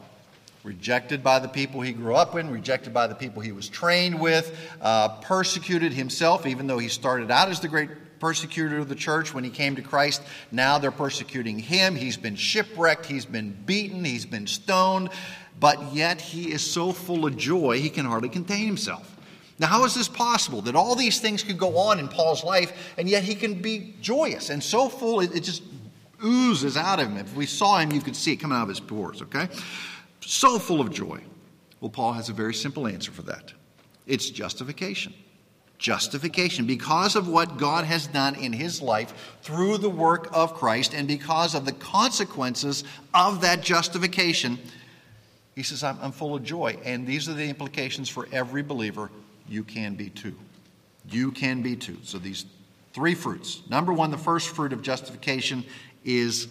Rejected 0.64 1.24
by 1.24 1.40
the 1.40 1.48
people 1.48 1.80
he 1.80 1.94
grew 1.94 2.16
up 2.16 2.36
in, 2.36 2.50
rejected 2.50 2.94
by 2.94 3.08
the 3.08 3.16
people 3.16 3.42
he 3.42 3.54
was 3.54 3.70
trained 3.70 4.20
with, 4.20 4.58
uh, 4.82 5.10
persecuted 5.20 5.94
himself, 5.94 6.46
even 6.46 6.68
though 6.68 6.80
he 6.80 6.90
started 6.90 7.32
out 7.32 7.50
as 7.50 7.62
the 7.62 7.68
great 7.68 7.90
persecutor 8.26 8.80
of 8.80 8.90
the 8.90 8.96
church 8.96 9.36
when 9.36 9.44
he 9.44 9.52
came 9.52 9.76
to 9.76 9.84
Christ. 9.84 10.20
Now 10.52 10.80
they're 10.80 10.90
persecuting 10.90 11.60
him. 11.60 11.96
He's 11.96 12.18
been 12.18 12.36
shipwrecked, 12.36 13.06
he's 13.06 13.24
been 13.24 13.52
beaten, 13.68 14.04
he's 14.04 14.26
been 14.26 14.48
stoned, 14.48 15.10
but 15.60 15.94
yet 15.94 16.20
he 16.20 16.52
is 16.52 16.64
so 16.64 16.92
full 16.92 17.28
of 17.28 17.38
joy 17.38 17.80
he 17.80 17.88
can 17.88 18.04
hardly 18.04 18.30
contain 18.30 18.66
himself. 18.66 19.16
Now, 19.60 19.68
how 19.68 19.86
is 19.86 19.94
this 19.94 20.08
possible 20.08 20.62
that 20.64 20.76
all 20.76 20.96
these 20.96 21.20
things 21.20 21.44
could 21.44 21.60
go 21.60 21.78
on 21.78 22.00
in 22.00 22.08
Paul's 22.08 22.44
life 22.44 22.96
and 22.98 23.08
yet 23.08 23.22
he 23.22 23.36
can 23.36 23.62
be 23.62 23.94
joyous 24.02 24.50
and 24.50 24.64
so 24.64 24.90
full 24.90 25.20
it, 25.20 25.36
it 25.36 25.42
just 25.42 25.62
oozes 26.24 26.78
out 26.78 27.00
of 27.00 27.10
him? 27.10 27.18
If 27.18 27.36
we 27.36 27.46
saw 27.46 27.78
him, 27.78 27.92
you 27.92 28.02
could 28.02 28.16
see 28.16 28.32
it 28.32 28.38
coming 28.38 28.58
out 28.58 28.64
of 28.64 28.70
his 28.70 28.80
pores, 28.80 29.22
okay? 29.22 29.50
So 30.22 30.58
full 30.58 30.82
of 30.82 30.92
joy. 30.92 31.22
Well, 31.80 31.92
Paul 31.92 32.14
has 32.14 32.30
a 32.30 32.34
very 32.34 32.56
simple 32.56 32.88
answer 32.88 33.12
for 33.12 33.22
that 33.22 33.54
it's 34.08 34.32
justification 34.32 35.14
justification 35.78 36.66
because 36.66 37.16
of 37.16 37.28
what 37.28 37.58
God 37.58 37.86
has 37.86 38.08
done 38.08 38.36
in 38.36 38.54
his 38.54 38.82
life 38.82 39.36
through 39.42 39.78
the 39.78 39.90
work 39.90 40.30
of 40.34 40.54
Christ 40.54 40.94
and 40.94 41.08
because 41.08 41.56
of 41.56 41.66
the 41.66 41.74
consequences 41.74 42.84
of 43.14 43.42
that 43.42 43.62
justification. 43.62 44.58
He 45.56 45.64
says, 45.64 45.84
I'm, 45.84 45.98
I'm 46.02 46.12
full 46.12 46.36
of 46.36 46.44
joy. 46.44 46.78
And 46.84 47.06
these 47.06 47.30
are 47.30 47.34
the 47.34 47.46
implications 47.46 48.10
for 48.10 48.28
every 48.32 48.64
believer. 48.64 49.10
You 49.48 49.64
can 49.64 49.96
be 49.96 50.10
too. 50.10 50.36
You 51.10 51.32
can 51.32 51.62
be 51.62 51.76
too. 51.76 51.98
So 52.04 52.18
these 52.18 52.46
three 52.94 53.14
fruits. 53.14 53.62
Number 53.70 53.94
one, 53.94 54.12
the 54.12 54.18
first 54.18 54.50
fruit 54.50 54.74
of 54.74 54.82
justification 54.82 55.66
is 56.04 56.48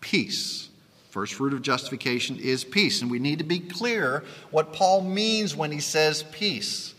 peace. 0.00 0.68
First 1.10 1.34
fruit 1.34 1.54
of 1.54 1.62
justification 1.62 2.38
is 2.38 2.62
peace. 2.62 3.00
And 3.00 3.10
we 3.10 3.18
need 3.18 3.38
to 3.38 3.44
be 3.44 3.58
clear 3.58 4.22
what 4.50 4.72
Paul 4.72 5.02
means 5.02 5.56
when 5.56 5.72
he 5.72 5.80
says 5.80 6.24
peace. 6.24 6.94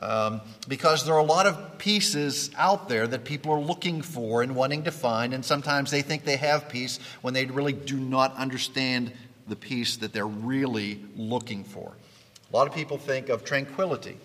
Um, 0.00 0.42
because 0.68 1.04
there 1.04 1.14
are 1.14 1.20
a 1.20 1.24
lot 1.24 1.46
of 1.46 1.78
pieces 1.78 2.50
out 2.56 2.88
there 2.88 3.06
that 3.08 3.24
people 3.24 3.52
are 3.52 3.60
looking 3.60 4.00
for 4.00 4.42
and 4.42 4.54
wanting 4.54 4.84
to 4.84 4.92
find, 4.92 5.34
and 5.34 5.44
sometimes 5.44 5.90
they 5.90 6.02
think 6.02 6.24
they 6.24 6.36
have 6.36 6.68
peace 6.68 7.00
when 7.20 7.34
they 7.34 7.46
really 7.46 7.72
do 7.72 7.96
not 7.96 8.36
understand 8.36 9.12
the 9.48 9.56
peace 9.56 9.96
that 9.96 10.12
they're 10.12 10.26
really 10.26 11.04
looking 11.16 11.64
for. 11.64 11.96
A 12.52 12.56
lot 12.56 12.68
of 12.68 12.74
people 12.74 12.96
think 12.96 13.28
of 13.28 13.44
tranquility 13.44 14.16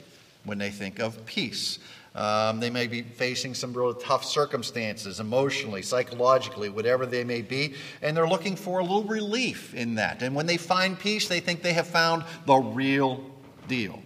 when 0.43 0.59
they 0.59 0.69
think 0.69 0.99
of 0.99 1.25
peace. 1.25 1.79
Um, 2.15 2.59
they 2.59 2.69
may 2.69 2.85
be 2.85 3.01
facing 3.01 3.55
some 3.55 3.73
real 3.73 3.95
tough 3.95 4.23
circumstances, 4.23 5.19
emotionally, 5.19 5.81
psychologically, 5.81 6.69
whatever 6.69 7.07
they 7.07 7.23
may 7.23 7.41
be, 7.41 7.73
and 8.03 8.15
they're 8.15 8.27
looking 8.27 8.55
for 8.55 8.77
a 8.79 8.83
little 8.83 9.05
relief 9.05 9.73
in 9.73 9.95
that. 9.95 10.21
And 10.21 10.35
when 10.35 10.45
they 10.45 10.57
find 10.57 10.99
peace, 10.99 11.27
they 11.27 11.39
think 11.39 11.63
they 11.63 11.73
have 11.73 11.87
found 11.87 12.23
the 12.45 12.57
real 12.57 13.23
deal. 13.67 14.03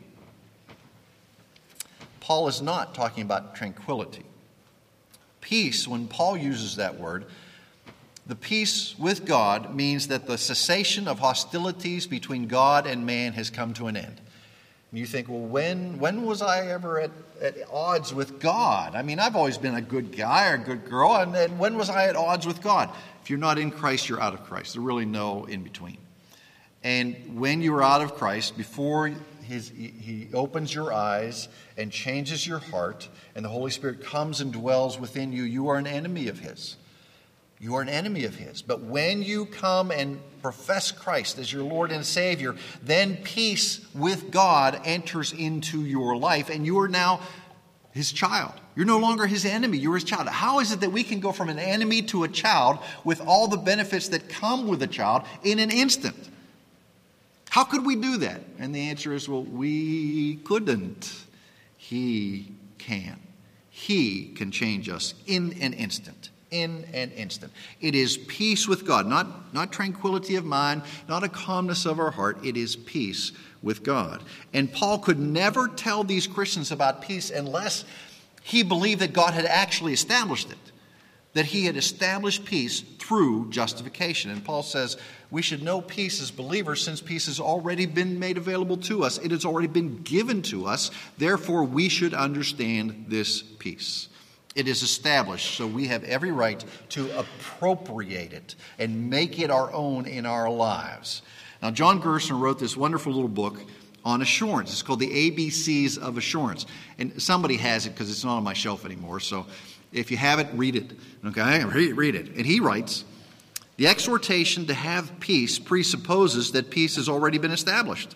Paul 2.28 2.50
is 2.50 2.62
not 2.62 2.94
talking 2.94 3.24
about 3.24 3.56
tranquility. 3.56 4.26
Peace, 5.40 5.88
when 5.88 6.10
Paul 6.10 6.36
uses 6.36 6.76
that 6.76 7.00
word, 7.00 7.26
the 8.26 8.36
peace 8.36 9.00
with 9.00 9.24
God 9.24 9.74
means 9.74 10.10
that 10.10 10.28
the 10.28 10.38
cessation 10.38 11.08
of 11.08 11.20
hostilities 11.20 12.06
between 12.06 12.48
God 12.48 12.86
and 12.86 13.06
man 13.06 13.32
has 13.32 13.50
come 13.50 13.74
to 13.76 13.88
an 13.88 13.96
end. 13.96 14.20
And 14.92 15.00
you 15.00 15.06
think, 15.06 15.30
well, 15.30 15.40
when, 15.40 16.00
when 16.00 16.26
was 16.26 16.42
I 16.42 16.68
ever 16.68 17.00
at, 17.00 17.12
at 17.42 17.56
odds 17.72 18.14
with 18.14 18.42
God? 18.42 18.94
I 18.94 19.04
mean, 19.04 19.20
I've 19.20 19.38
always 19.38 19.58
been 19.58 19.76
a 19.76 19.82
good 19.82 20.12
guy 20.12 20.52
or 20.52 20.56
a 20.56 20.60
good 20.60 20.84
girl, 20.84 21.16
and, 21.16 21.34
and 21.34 21.58
when 21.58 21.78
was 21.78 21.90
I 21.90 22.10
at 22.10 22.18
odds 22.18 22.46
with 22.46 22.62
God? 22.62 22.90
If 23.24 23.30
you're 23.30 23.40
not 23.40 23.58
in 23.58 23.72
Christ, 23.72 24.10
you're 24.10 24.20
out 24.20 24.34
of 24.34 24.44
Christ. 24.44 24.74
There's 24.74 24.84
really 24.84 25.06
no 25.06 25.46
in 25.46 25.64
between. 25.64 26.00
And 26.84 27.40
when 27.40 27.62
you 27.62 27.74
are 27.76 27.84
out 27.84 28.02
of 28.02 28.16
Christ, 28.16 28.58
before 28.58 29.14
his, 29.48 29.70
he 29.70 30.28
opens 30.34 30.74
your 30.74 30.92
eyes 30.92 31.48
and 31.78 31.92
changes 31.92 32.46
your 32.46 32.60
heart, 32.60 33.08
and 33.34 33.46
the 33.46 33.50
Holy 33.50 33.72
Spirit 33.72 34.04
comes 34.04 34.42
and 34.42 34.52
dwells 34.52 35.00
within 35.00 35.32
you, 35.32 35.44
you 35.44 35.70
are 35.70 35.78
an 35.78 35.88
enemy 35.88 36.28
of 36.28 36.40
His. 36.40 36.76
You 37.60 37.76
are 37.76 37.82
an 37.82 37.90
enemy 37.90 38.26
of 38.26 38.36
His. 38.36 38.62
But 38.62 38.82
when 38.82 39.24
you 39.24 39.46
come 39.46 39.90
and 39.90 40.20
profess 40.42 40.92
Christ 40.92 41.40
as 41.40 41.52
your 41.52 41.64
Lord 41.64 41.92
and 41.92 42.06
Savior, 42.06 42.56
then 42.84 43.18
peace 43.18 43.86
with 43.96 44.32
God 44.32 44.82
enters 44.84 45.32
into 45.32 45.86
your 45.86 46.18
life, 46.18 46.50
and 46.50 46.66
you 46.66 46.80
are 46.80 46.90
now 46.90 47.22
His 47.92 48.12
child. 48.12 48.54
You're 48.76 48.86
no 48.86 49.00
longer 49.00 49.28
His 49.28 49.46
enemy, 49.46 49.78
you're 49.78 49.96
His 49.96 50.04
child. 50.04 50.28
How 50.28 50.60
is 50.60 50.74
it 50.74 50.82
that 50.82 50.92
we 50.92 51.04
can 51.04 51.22
go 51.22 51.32
from 51.32 51.48
an 51.48 51.58
enemy 51.58 52.02
to 52.04 52.26
a 52.26 52.28
child 52.28 52.80
with 53.06 53.22
all 53.26 53.48
the 53.48 53.58
benefits 53.58 54.10
that 54.10 54.28
come 54.28 54.68
with 54.68 54.84
a 54.84 54.88
child 54.88 55.24
in 55.44 55.60
an 55.60 55.72
instant? 55.72 56.30
How 57.50 57.64
could 57.64 57.86
we 57.86 57.96
do 57.96 58.18
that? 58.18 58.42
And 58.60 58.74
the 58.74 58.90
answer 58.90 59.14
is 59.14 59.28
well, 59.28 59.44
we 59.44 60.38
couldn't. 60.44 61.14
He 61.78 62.52
can. 62.78 63.20
He 63.70 64.30
can 64.36 64.52
change 64.52 64.90
us 64.90 65.14
in 65.26 65.54
an 65.62 65.74
instant. 65.74 66.30
In 66.50 66.86
an 66.94 67.12
instant. 67.12 67.52
It 67.82 67.94
is 67.94 68.18
peace 68.18 68.68
with 68.68 68.86
God, 68.86 69.06
not, 69.06 69.54
not 69.54 69.72
tranquility 69.72 70.36
of 70.36 70.46
mind, 70.46 70.82
not 71.08 71.24
a 71.24 71.30
calmness 71.30 71.86
of 71.86 72.00
our 72.00 72.12
heart. 72.12 72.44
It 72.44 72.58
is 72.58 72.76
peace 72.76 73.34
with 73.62 73.84
God. 73.84 74.24
And 74.54 74.72
Paul 74.72 75.00
could 75.00 75.20
never 75.20 75.68
tell 75.68 76.04
these 76.04 76.28
Christians 76.28 76.72
about 76.72 77.02
peace 77.02 77.30
unless 77.30 77.86
he 78.44 78.64
believed 78.64 79.02
that 79.02 79.14
God 79.14 79.34
had 79.34 79.46
actually 79.46 79.94
established 79.94 80.52
it 80.52 80.72
that 81.38 81.46
he 81.46 81.66
had 81.66 81.78
established 81.78 82.46
peace 82.46 82.82
through 82.82 83.48
justification. 83.52 84.32
And 84.32 84.44
Paul 84.44 84.64
says 84.64 84.98
we 85.30 85.44
should 85.44 85.62
know 85.62 85.82
peace 85.82 86.20
as 86.20 86.32
believers 86.32 86.84
since 86.84 87.00
peace 87.00 87.28
has 87.28 87.40
already 87.40 87.86
been 87.86 88.18
made 88.18 88.38
available 88.38 88.78
to 88.78 89.04
us, 89.04 89.20
it 89.20 89.30
has 89.30 89.46
already 89.46 89.68
been 89.68 90.02
given 90.02 90.42
to 90.44 90.66
us. 90.66 90.90
Therefore, 91.20 91.64
we 91.64 91.90
should 91.90 92.16
understand 92.16 93.06
this 93.08 93.44
peace. 93.44 94.10
It 94.56 94.68
is 94.68 94.82
established, 94.82 95.54
so 95.54 95.68
we 95.68 95.86
have 95.90 96.04
every 96.06 96.32
right 96.32 96.66
to 96.90 97.16
appropriate 97.20 98.34
it 98.34 98.56
and 98.80 99.12
make 99.12 99.38
it 99.38 99.52
our 99.52 99.72
own 99.72 100.08
in 100.08 100.26
our 100.26 100.50
lives. 100.50 101.22
Now, 101.62 101.70
John 101.70 102.02
Gerstner 102.02 102.40
wrote 102.40 102.58
this 102.58 102.76
wonderful 102.76 103.14
little 103.14 103.28
book 103.30 103.60
on 104.04 104.24
assurance. 104.24 104.72
It's 104.72 104.82
called 104.82 105.02
The 105.02 105.32
ABCs 105.32 106.00
of 106.00 106.18
Assurance. 106.18 106.66
And 106.98 107.22
somebody 107.22 107.58
has 107.58 107.86
it 107.86 107.92
because 107.92 108.10
it's 108.10 108.24
not 108.24 108.38
on 108.38 108.44
my 108.44 108.54
shelf 108.54 108.86
anymore. 108.86 109.20
So 109.20 109.46
if 109.92 110.12
you 110.12 110.18
have 110.18 110.40
it, 110.40 110.48
read 110.54 110.76
it. 110.76 110.92
Okay? 111.26 111.64
Read 111.64 112.16
it. 112.16 112.36
And 112.36 112.46
he 112.46 112.60
writes 112.60 113.04
The 113.78 113.88
exhortation 113.88 114.68
to 114.68 114.74
have 114.74 115.20
peace 115.20 115.60
presupposes 115.60 116.52
that 116.52 116.70
peace 116.70 116.96
has 116.96 117.10
already 117.10 117.38
been 117.38 117.52
established. 117.52 118.16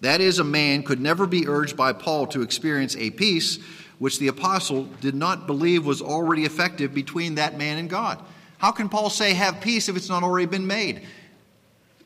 That 0.00 0.20
is, 0.20 0.38
a 0.38 0.44
man 0.44 0.82
could 0.82 1.00
never 1.00 1.26
be 1.26 1.48
urged 1.48 1.76
by 1.76 1.92
Paul 1.92 2.26
to 2.28 2.42
experience 2.42 2.96
a 2.96 3.10
peace 3.10 3.58
which 3.98 4.18
the 4.18 4.28
apostle 4.28 4.84
did 5.00 5.14
not 5.14 5.46
believe 5.46 5.86
was 5.86 6.02
already 6.02 6.44
effective 6.44 6.92
between 6.92 7.36
that 7.36 7.56
man 7.56 7.78
and 7.78 7.88
God. 7.88 8.22
How 8.58 8.72
can 8.72 8.88
Paul 8.88 9.10
say 9.10 9.34
have 9.34 9.60
peace 9.60 9.88
if 9.88 9.96
it's 9.96 10.08
not 10.08 10.22
already 10.22 10.46
been 10.46 10.66
made? 10.66 11.06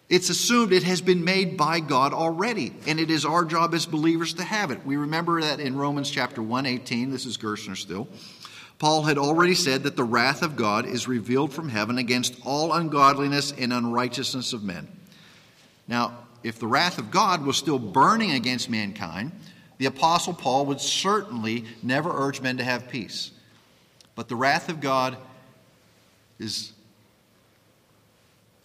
It's 0.09 0.28
assumed 0.28 0.73
it 0.73 0.83
has 0.83 1.00
been 1.00 1.23
made 1.23 1.57
by 1.57 1.78
God 1.78 2.12
already, 2.12 2.73
and 2.87 2.99
it 2.99 3.11
is 3.11 3.25
our 3.25 3.45
job 3.45 3.75
as 3.75 3.87
believers 3.87 4.35
to 4.35 4.42
have 4.42 4.73
it. 4.73 4.85
We 4.85 4.97
remember 4.97 5.40
that 5.40 5.61
in 5.61 5.76
Romans 5.76 6.11
chapter 6.11 6.42
118, 6.42 7.11
this 7.11 7.26
is 7.26 7.38
Gerstner 7.38 7.76
still. 7.76 8.09
Paul 8.80 9.02
had 9.02 9.18
already 9.18 9.54
said 9.54 9.82
that 9.82 9.94
the 9.94 10.04
wrath 10.04 10.42
of 10.42 10.56
God 10.56 10.87
is 10.87 11.06
revealed 11.06 11.52
from 11.52 11.68
heaven 11.68 11.99
against 11.99 12.34
all 12.46 12.72
ungodliness 12.72 13.52
and 13.52 13.75
unrighteousness 13.75 14.54
of 14.54 14.64
men. 14.64 14.88
Now, 15.87 16.16
if 16.42 16.58
the 16.58 16.66
wrath 16.66 16.96
of 16.96 17.10
God 17.10 17.44
was 17.44 17.58
still 17.58 17.78
burning 17.78 18.30
against 18.30 18.70
mankind, 18.70 19.32
the 19.76 19.84
Apostle 19.84 20.32
Paul 20.32 20.64
would 20.66 20.80
certainly 20.80 21.66
never 21.82 22.10
urge 22.10 22.40
men 22.40 22.56
to 22.56 22.64
have 22.64 22.88
peace. 22.88 23.32
But 24.14 24.28
the 24.28 24.37
wrath 24.37 24.70
of 24.70 24.80
God 24.80 25.18
is 26.38 26.72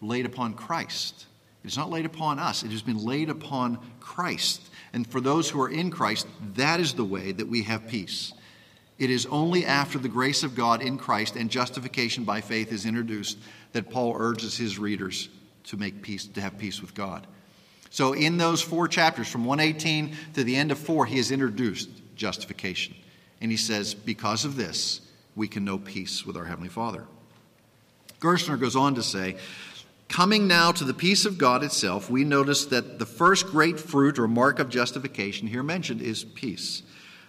laid 0.01 0.25
upon 0.25 0.53
Christ. 0.53 1.25
It 1.65 1.67
is 1.67 1.77
not 1.77 1.89
laid 1.89 2.05
upon 2.05 2.39
us, 2.39 2.63
it 2.63 2.71
has 2.71 2.81
been 2.81 3.03
laid 3.03 3.29
upon 3.29 3.79
Christ. 3.99 4.61
And 4.93 5.05
for 5.05 5.19
those 5.19 5.49
who 5.49 5.61
are 5.61 5.69
in 5.69 5.91
Christ, 5.91 6.25
that 6.53 6.79
is 6.79 6.93
the 6.93 7.03
way 7.03 7.33
that 7.33 7.49
we 7.49 7.63
have 7.63 7.89
peace. 7.89 8.31
It 8.97 9.09
is 9.09 9.25
only 9.25 9.65
after 9.65 9.99
the 9.99 10.07
grace 10.07 10.43
of 10.43 10.55
God 10.55 10.81
in 10.81 10.97
Christ 10.97 11.35
and 11.35 11.49
justification 11.49 12.23
by 12.23 12.41
faith 12.41 12.71
is 12.71 12.85
introduced 12.85 13.37
that 13.73 13.89
Paul 13.89 14.15
urges 14.17 14.57
his 14.57 14.79
readers 14.79 15.29
to 15.65 15.77
make 15.77 16.01
peace, 16.01 16.27
to 16.27 16.41
have 16.41 16.57
peace 16.57 16.81
with 16.81 16.93
God. 16.93 17.27
So, 17.89 18.13
in 18.13 18.37
those 18.37 18.61
four 18.61 18.87
chapters, 18.87 19.27
from 19.27 19.45
118 19.45 20.15
to 20.33 20.43
the 20.43 20.55
end 20.55 20.71
of 20.71 20.79
4, 20.79 21.05
he 21.05 21.17
has 21.17 21.31
introduced 21.31 21.89
justification. 22.15 22.95
And 23.41 23.51
he 23.51 23.57
says, 23.57 23.93
because 23.93 24.45
of 24.45 24.55
this, 24.55 25.01
we 25.35 25.47
can 25.47 25.65
know 25.65 25.77
peace 25.77 26.25
with 26.25 26.37
our 26.37 26.45
Heavenly 26.45 26.69
Father. 26.69 27.05
Gerstner 28.19 28.59
goes 28.59 28.75
on 28.75 28.95
to 28.95 29.03
say, 29.03 29.37
Coming 30.07 30.47
now 30.47 30.71
to 30.71 30.83
the 30.83 30.93
peace 30.93 31.25
of 31.25 31.37
God 31.37 31.63
itself, 31.63 32.09
we 32.09 32.23
notice 32.23 32.65
that 32.65 32.99
the 32.99 33.05
first 33.05 33.47
great 33.47 33.79
fruit 33.79 34.19
or 34.19 34.27
mark 34.27 34.59
of 34.59 34.69
justification 34.69 35.47
here 35.47 35.63
mentioned 35.63 36.01
is 36.01 36.23
peace. 36.23 36.83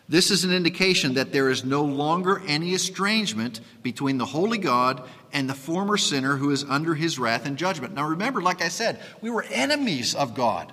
This 0.08 0.30
is 0.30 0.44
an 0.44 0.52
indication 0.52 1.14
that 1.14 1.32
there 1.32 1.50
is 1.50 1.64
no 1.64 1.82
longer 1.82 2.40
any 2.46 2.74
estrangement 2.74 3.60
between 3.82 4.18
the 4.18 4.24
holy 4.24 4.58
God 4.58 5.02
and 5.32 5.50
the 5.50 5.54
former 5.54 5.96
sinner 5.96 6.36
who 6.36 6.50
is 6.50 6.64
under 6.64 6.94
his 6.94 7.18
wrath 7.18 7.44
and 7.44 7.56
judgment. 7.56 7.94
Now, 7.94 8.08
remember, 8.08 8.40
like 8.40 8.62
I 8.62 8.68
said, 8.68 9.00
we 9.20 9.30
were 9.30 9.44
enemies 9.50 10.14
of 10.14 10.34
God. 10.34 10.72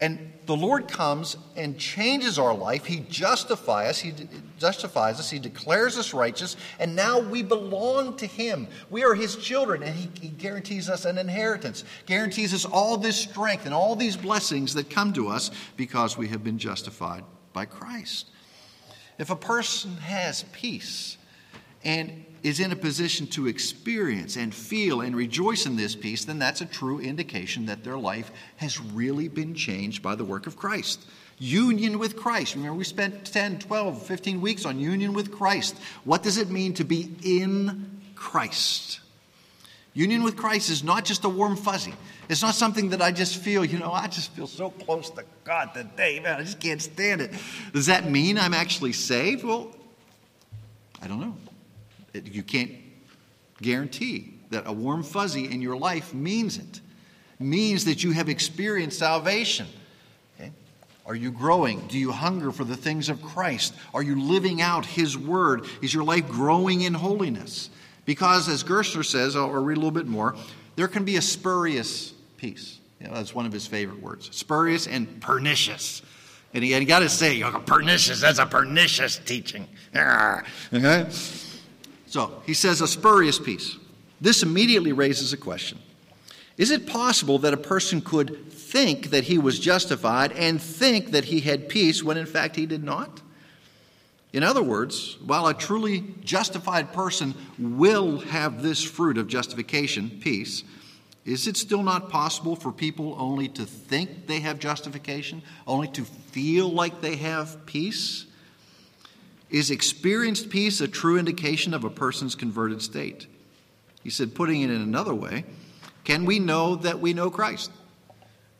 And 0.00 0.32
the 0.46 0.56
Lord 0.56 0.88
comes 0.88 1.36
and 1.56 1.78
changes 1.78 2.36
our 2.36 2.52
life. 2.52 2.84
He 2.84 3.00
justifies 3.08 3.90
us. 3.90 4.00
He 4.00 4.12
justifies 4.58 5.20
us. 5.20 5.30
He 5.30 5.38
declares 5.38 5.96
us 5.96 6.12
righteous. 6.12 6.56
And 6.80 6.96
now 6.96 7.20
we 7.20 7.44
belong 7.44 8.16
to 8.16 8.26
Him. 8.26 8.66
We 8.90 9.04
are 9.04 9.14
His 9.14 9.36
children, 9.36 9.84
and 9.84 9.94
He, 9.94 10.10
he 10.20 10.28
guarantees 10.28 10.90
us 10.90 11.04
an 11.04 11.16
inheritance, 11.16 11.84
guarantees 12.06 12.52
us 12.52 12.64
all 12.64 12.96
this 12.96 13.16
strength 13.16 13.66
and 13.66 13.74
all 13.74 13.94
these 13.94 14.16
blessings 14.16 14.74
that 14.74 14.90
come 14.90 15.12
to 15.12 15.28
us 15.28 15.52
because 15.76 16.18
we 16.18 16.28
have 16.28 16.42
been 16.42 16.58
justified 16.58 17.24
by 17.52 17.64
Christ. 17.64 18.30
If 19.18 19.30
a 19.30 19.36
person 19.36 19.96
has 19.98 20.44
peace 20.52 21.16
and 21.84 22.24
is 22.42 22.60
in 22.60 22.72
a 22.72 22.76
position 22.76 23.26
to 23.26 23.46
experience 23.46 24.36
and 24.36 24.54
feel 24.54 25.00
and 25.00 25.16
rejoice 25.16 25.66
in 25.66 25.76
this 25.76 25.96
peace, 25.96 26.24
then 26.24 26.38
that's 26.38 26.60
a 26.60 26.66
true 26.66 27.00
indication 27.00 27.66
that 27.66 27.84
their 27.84 27.96
life 27.96 28.30
has 28.56 28.80
really 28.80 29.28
been 29.28 29.54
changed 29.54 30.02
by 30.02 30.14
the 30.14 30.24
work 30.24 30.46
of 30.46 30.56
Christ. 30.56 31.06
Union 31.38 31.98
with 31.98 32.16
Christ. 32.16 32.54
Remember, 32.54 32.76
we 32.76 32.84
spent 32.84 33.24
10, 33.24 33.60
12, 33.60 34.06
15 34.06 34.40
weeks 34.40 34.66
on 34.66 34.78
union 34.78 35.14
with 35.14 35.32
Christ. 35.32 35.76
What 36.04 36.22
does 36.22 36.36
it 36.36 36.50
mean 36.50 36.74
to 36.74 36.84
be 36.84 37.14
in 37.24 38.02
Christ? 38.14 39.00
Union 39.94 40.22
with 40.22 40.36
Christ 40.36 40.70
is 40.70 40.84
not 40.84 41.04
just 41.04 41.24
a 41.24 41.28
warm 41.28 41.56
fuzzy. 41.56 41.94
It's 42.28 42.42
not 42.42 42.54
something 42.54 42.90
that 42.90 43.02
I 43.02 43.12
just 43.12 43.36
feel, 43.36 43.64
you 43.64 43.78
know, 43.78 43.92
I 43.92 44.06
just 44.06 44.32
feel 44.32 44.46
so 44.46 44.70
close 44.70 45.10
to 45.10 45.24
God 45.44 45.74
today, 45.74 46.20
man, 46.20 46.40
I 46.40 46.42
just 46.42 46.60
can't 46.60 46.80
stand 46.80 47.20
it. 47.20 47.32
Does 47.72 47.86
that 47.86 48.10
mean 48.10 48.38
I'm 48.38 48.54
actually 48.54 48.92
saved? 48.92 49.44
Well, 49.44 49.74
I 51.02 51.06
don't 51.06 51.20
know. 51.20 51.36
You 52.14 52.42
can't 52.42 52.72
guarantee 53.60 54.34
that 54.50 54.66
a 54.66 54.72
warm 54.72 55.02
fuzzy 55.02 55.50
in 55.50 55.60
your 55.60 55.76
life 55.76 56.14
means 56.14 56.56
it, 56.56 56.80
means 57.38 57.84
that 57.84 58.02
you 58.02 58.12
have 58.12 58.28
experienced 58.28 59.00
salvation. 59.00 59.66
Okay? 60.38 60.50
Are 61.04 61.14
you 61.14 61.30
growing? 61.30 61.86
Do 61.88 61.98
you 61.98 62.10
hunger 62.10 62.52
for 62.52 62.64
the 62.64 62.76
things 62.76 63.10
of 63.10 63.20
Christ? 63.20 63.74
Are 63.92 64.02
you 64.02 64.18
living 64.18 64.62
out 64.62 64.86
His 64.86 65.18
Word? 65.18 65.66
Is 65.82 65.92
your 65.92 66.04
life 66.04 66.26
growing 66.28 66.82
in 66.82 66.94
holiness? 66.94 67.68
Because, 68.06 68.48
as 68.48 68.64
Gerstner 68.64 69.04
says, 69.04 69.36
I'll 69.36 69.50
read 69.50 69.76
a 69.76 69.80
little 69.80 69.90
bit 69.90 70.06
more, 70.06 70.36
there 70.76 70.88
can 70.88 71.04
be 71.04 71.16
a 71.16 71.22
spurious 71.22 72.13
peace. 72.44 72.78
You 73.00 73.08
know, 73.08 73.14
that's 73.14 73.34
one 73.34 73.46
of 73.46 73.52
his 73.52 73.66
favorite 73.66 74.02
words 74.02 74.28
spurious 74.32 74.86
and 74.86 75.20
pernicious. 75.22 76.02
And 76.52 76.62
he, 76.62 76.74
he 76.74 76.84
got 76.84 76.98
to 76.98 77.08
say, 77.08 77.42
pernicious, 77.64 78.20
that's 78.20 78.38
a 78.38 78.46
pernicious 78.46 79.18
teaching. 79.18 79.66
Okay? 80.72 81.06
So 82.06 82.42
he 82.46 82.52
says 82.54 82.80
a 82.80 82.88
spurious 82.88 83.38
peace. 83.38 83.76
This 84.20 84.42
immediately 84.42 84.92
raises 84.92 85.32
a 85.32 85.36
question 85.36 85.78
Is 86.58 86.70
it 86.70 86.86
possible 86.86 87.38
that 87.40 87.54
a 87.54 87.56
person 87.56 88.00
could 88.00 88.52
think 88.52 89.10
that 89.10 89.24
he 89.24 89.38
was 89.38 89.58
justified 89.58 90.32
and 90.32 90.60
think 90.60 91.12
that 91.12 91.24
he 91.24 91.40
had 91.40 91.68
peace 91.68 92.02
when 92.02 92.16
in 92.16 92.26
fact 92.26 92.56
he 92.56 92.66
did 92.66 92.84
not? 92.84 93.22
In 94.32 94.42
other 94.42 94.62
words, 94.62 95.16
while 95.24 95.46
a 95.46 95.54
truly 95.54 96.04
justified 96.24 96.92
person 96.92 97.34
will 97.58 98.18
have 98.18 98.62
this 98.62 98.82
fruit 98.82 99.16
of 99.16 99.28
justification, 99.28 100.18
peace, 100.20 100.64
is 101.24 101.46
it 101.46 101.56
still 101.56 101.82
not 101.82 102.10
possible 102.10 102.54
for 102.54 102.70
people 102.70 103.16
only 103.18 103.48
to 103.48 103.64
think 103.64 104.26
they 104.26 104.40
have 104.40 104.58
justification, 104.58 105.42
only 105.66 105.88
to 105.88 106.04
feel 106.04 106.68
like 106.68 107.00
they 107.00 107.16
have 107.16 107.64
peace? 107.64 108.26
Is 109.48 109.70
experienced 109.70 110.50
peace 110.50 110.80
a 110.80 110.88
true 110.88 111.18
indication 111.18 111.72
of 111.72 111.84
a 111.84 111.90
person's 111.90 112.34
converted 112.34 112.82
state? 112.82 113.26
He 114.02 114.10
said, 114.10 114.34
putting 114.34 114.60
it 114.60 114.70
in 114.70 114.82
another 114.82 115.14
way, 115.14 115.44
can 116.04 116.26
we 116.26 116.38
know 116.38 116.76
that 116.76 117.00
we 117.00 117.14
know 117.14 117.30
Christ? 117.30 117.70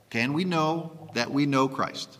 Can 0.08 0.32
we 0.32 0.44
know 0.44 1.10
that 1.14 1.30
we 1.30 1.44
know 1.44 1.68
Christ? 1.68 2.18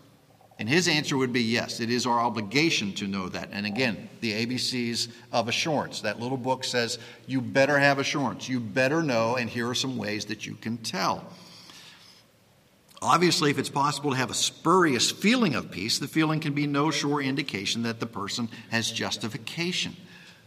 And 0.58 0.68
his 0.68 0.86
answer 0.86 1.16
would 1.16 1.32
be 1.32 1.42
yes, 1.42 1.80
it 1.80 1.90
is 1.90 2.06
our 2.06 2.20
obligation 2.20 2.92
to 2.94 3.08
know 3.08 3.28
that. 3.28 3.48
And 3.50 3.66
again, 3.66 4.08
the 4.20 4.46
ABCs 4.46 5.08
of 5.32 5.48
assurance. 5.48 6.02
That 6.02 6.20
little 6.20 6.36
book 6.36 6.62
says 6.62 6.98
you 7.26 7.40
better 7.40 7.76
have 7.78 7.98
assurance. 7.98 8.48
You 8.48 8.60
better 8.60 9.02
know, 9.02 9.34
and 9.36 9.50
here 9.50 9.68
are 9.68 9.74
some 9.74 9.96
ways 9.96 10.26
that 10.26 10.46
you 10.46 10.54
can 10.54 10.78
tell. 10.78 11.24
Obviously, 13.02 13.50
if 13.50 13.58
it's 13.58 13.68
possible 13.68 14.12
to 14.12 14.16
have 14.16 14.30
a 14.30 14.34
spurious 14.34 15.10
feeling 15.10 15.54
of 15.54 15.70
peace, 15.70 15.98
the 15.98 16.08
feeling 16.08 16.40
can 16.40 16.54
be 16.54 16.66
no 16.66 16.90
sure 16.90 17.20
indication 17.20 17.82
that 17.82 17.98
the 17.98 18.06
person 18.06 18.48
has 18.70 18.90
justification. 18.90 19.96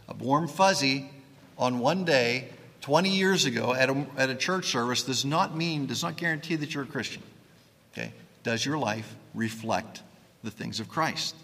A 0.08 0.14
warm 0.14 0.48
fuzzy 0.48 1.10
on 1.58 1.78
one 1.80 2.04
day, 2.04 2.48
20 2.80 3.10
years 3.10 3.44
ago, 3.44 3.74
at 3.74 3.90
a, 3.90 4.06
at 4.16 4.30
a 4.30 4.34
church 4.34 4.70
service 4.70 5.02
does 5.02 5.24
not 5.24 5.54
mean, 5.54 5.86
does 5.86 6.02
not 6.02 6.16
guarantee 6.16 6.56
that 6.56 6.74
you're 6.74 6.84
a 6.84 6.86
Christian. 6.86 7.22
Okay? 7.92 8.12
Does 8.48 8.64
your 8.64 8.78
life 8.78 9.14
reflect 9.34 10.02
the 10.42 10.50
things 10.50 10.80
of 10.80 10.88
Christ? 10.88 11.36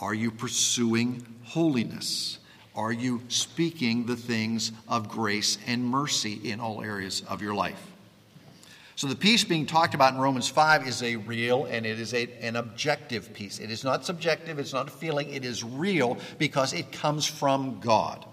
Are 0.00 0.14
you 0.14 0.30
pursuing 0.30 1.22
holiness? 1.42 2.38
Are 2.74 2.92
you 2.92 3.20
speaking 3.28 4.06
the 4.06 4.16
things 4.16 4.72
of 4.88 5.10
grace 5.10 5.58
and 5.66 5.84
mercy 5.84 6.40
in 6.42 6.60
all 6.60 6.80
areas 6.80 7.22
of 7.28 7.42
your 7.42 7.52
life? 7.52 7.92
So, 8.96 9.06
the 9.06 9.14
peace 9.14 9.44
being 9.44 9.66
talked 9.66 9.92
about 9.92 10.14
in 10.14 10.18
Romans 10.18 10.48
5 10.48 10.88
is 10.88 11.02
a 11.02 11.16
real 11.16 11.66
and 11.66 11.84
it 11.84 12.00
is 12.00 12.14
a, 12.14 12.26
an 12.40 12.56
objective 12.56 13.34
peace. 13.34 13.58
It 13.58 13.70
is 13.70 13.84
not 13.84 14.06
subjective, 14.06 14.58
it's 14.58 14.72
not 14.72 14.88
a 14.88 14.92
feeling, 14.92 15.28
it 15.30 15.44
is 15.44 15.62
real 15.62 16.16
because 16.38 16.72
it 16.72 16.90
comes 16.90 17.26
from 17.26 17.80
God. 17.80 18.24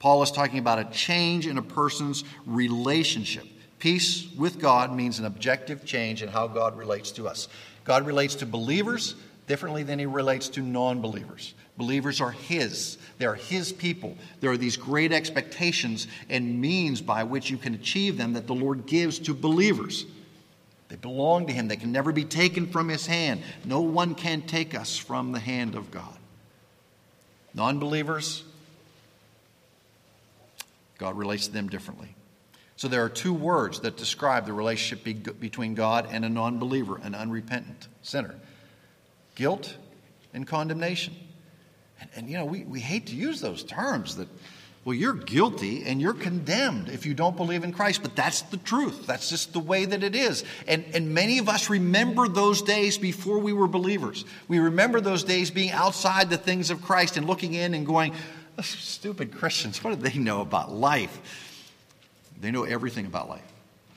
Paul 0.00 0.24
is 0.24 0.32
talking 0.32 0.58
about 0.58 0.80
a 0.80 0.84
change 0.86 1.46
in 1.46 1.58
a 1.58 1.62
person's 1.62 2.24
relationship. 2.44 3.46
Peace 3.80 4.30
with 4.36 4.60
God 4.60 4.94
means 4.94 5.18
an 5.18 5.24
objective 5.24 5.86
change 5.86 6.22
in 6.22 6.28
how 6.28 6.46
God 6.46 6.76
relates 6.76 7.10
to 7.12 7.26
us. 7.26 7.48
God 7.84 8.06
relates 8.06 8.36
to 8.36 8.46
believers 8.46 9.14
differently 9.46 9.82
than 9.82 9.98
he 9.98 10.06
relates 10.06 10.48
to 10.50 10.60
non 10.60 11.00
believers. 11.00 11.54
Believers 11.78 12.20
are 12.20 12.30
his, 12.30 12.98
they 13.16 13.24
are 13.24 13.34
his 13.34 13.72
people. 13.72 14.18
There 14.40 14.50
are 14.50 14.58
these 14.58 14.76
great 14.76 15.12
expectations 15.12 16.06
and 16.28 16.60
means 16.60 17.00
by 17.00 17.24
which 17.24 17.48
you 17.50 17.56
can 17.56 17.74
achieve 17.74 18.18
them 18.18 18.34
that 18.34 18.46
the 18.46 18.54
Lord 18.54 18.84
gives 18.84 19.18
to 19.20 19.32
believers. 19.32 20.04
They 20.88 20.96
belong 20.96 21.46
to 21.46 21.52
him, 21.54 21.68
they 21.68 21.76
can 21.76 21.90
never 21.90 22.12
be 22.12 22.24
taken 22.24 22.66
from 22.66 22.90
his 22.90 23.06
hand. 23.06 23.42
No 23.64 23.80
one 23.80 24.14
can 24.14 24.42
take 24.42 24.74
us 24.74 24.98
from 24.98 25.32
the 25.32 25.40
hand 25.40 25.74
of 25.74 25.90
God. 25.90 26.18
Non 27.54 27.78
believers, 27.78 28.44
God 30.98 31.16
relates 31.16 31.46
to 31.46 31.52
them 31.52 31.70
differently. 31.70 32.14
So 32.80 32.88
there 32.88 33.04
are 33.04 33.10
two 33.10 33.34
words 33.34 33.80
that 33.80 33.98
describe 33.98 34.46
the 34.46 34.54
relationship 34.54 35.04
be- 35.04 35.12
between 35.12 35.74
God 35.74 36.08
and 36.10 36.24
a 36.24 36.30
non 36.30 36.58
believer, 36.58 36.98
an 37.02 37.14
unrepentant 37.14 37.88
sinner 38.00 38.34
guilt 39.34 39.76
and 40.32 40.46
condemnation. 40.46 41.14
And, 42.00 42.10
and, 42.16 42.30
you 42.30 42.38
know, 42.38 42.46
we, 42.46 42.64
we 42.64 42.80
hate 42.80 43.08
to 43.08 43.14
use 43.14 43.42
those 43.42 43.64
terms 43.64 44.16
that, 44.16 44.28
well, 44.86 44.94
you're 44.94 45.12
guilty 45.12 45.84
and 45.84 46.00
you're 46.00 46.14
condemned 46.14 46.88
if 46.88 47.04
you 47.04 47.12
don't 47.12 47.36
believe 47.36 47.64
in 47.64 47.72
Christ, 47.74 48.00
but 48.00 48.16
that's 48.16 48.40
the 48.40 48.56
truth. 48.56 49.06
That's 49.06 49.28
just 49.28 49.52
the 49.52 49.60
way 49.60 49.84
that 49.84 50.02
it 50.02 50.16
is. 50.16 50.42
And, 50.66 50.86
and 50.94 51.12
many 51.12 51.36
of 51.36 51.50
us 51.50 51.68
remember 51.68 52.28
those 52.28 52.62
days 52.62 52.96
before 52.96 53.40
we 53.40 53.52
were 53.52 53.68
believers. 53.68 54.24
We 54.48 54.58
remember 54.58 55.02
those 55.02 55.22
days 55.22 55.50
being 55.50 55.70
outside 55.70 56.30
the 56.30 56.38
things 56.38 56.70
of 56.70 56.80
Christ 56.80 57.18
and 57.18 57.26
looking 57.26 57.52
in 57.52 57.74
and 57.74 57.84
going, 57.84 58.14
stupid 58.62 59.34
Christians, 59.34 59.84
what 59.84 60.00
do 60.00 60.08
they 60.08 60.18
know 60.18 60.40
about 60.40 60.72
life? 60.72 61.20
They 62.40 62.50
know 62.50 62.64
everything 62.64 63.06
about 63.06 63.28
life. 63.28 63.52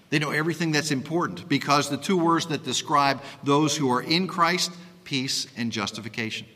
They 0.10 0.20
know 0.20 0.32
everything 0.32 0.72
that's 0.72 0.92
important 0.92 1.50
because 1.50 1.90
the 1.90 1.98
two 1.98 2.18
words 2.18 2.46
that 2.48 2.64
describe 2.64 3.22
those 3.44 3.76
who 3.76 3.92
are 3.92 4.02
in 4.02 4.28
Christ 4.28 4.72
peace 5.04 5.48
and 5.58 5.72
justification. 5.72 6.48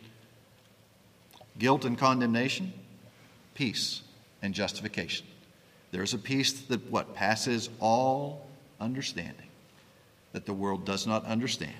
Guilt 1.57 1.85
and 1.85 1.97
condemnation, 1.97 2.71
peace 3.55 4.01
and 4.41 4.53
justification. 4.53 5.25
There's 5.91 6.13
a 6.13 6.17
peace 6.17 6.53
that 6.53 6.91
what 6.91 7.15
passes 7.15 7.69
all 7.79 8.47
understanding 8.79 9.47
that 10.33 10.45
the 10.45 10.53
world 10.53 10.85
does 10.85 11.07
not 11.07 11.25
understand, 11.25 11.73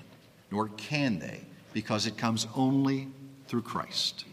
nor 0.50 0.68
can 0.76 1.18
they, 1.18 1.42
because 1.72 2.06
it 2.06 2.16
comes 2.16 2.46
only 2.56 3.08
through 3.46 3.62
Christ. 3.62 4.24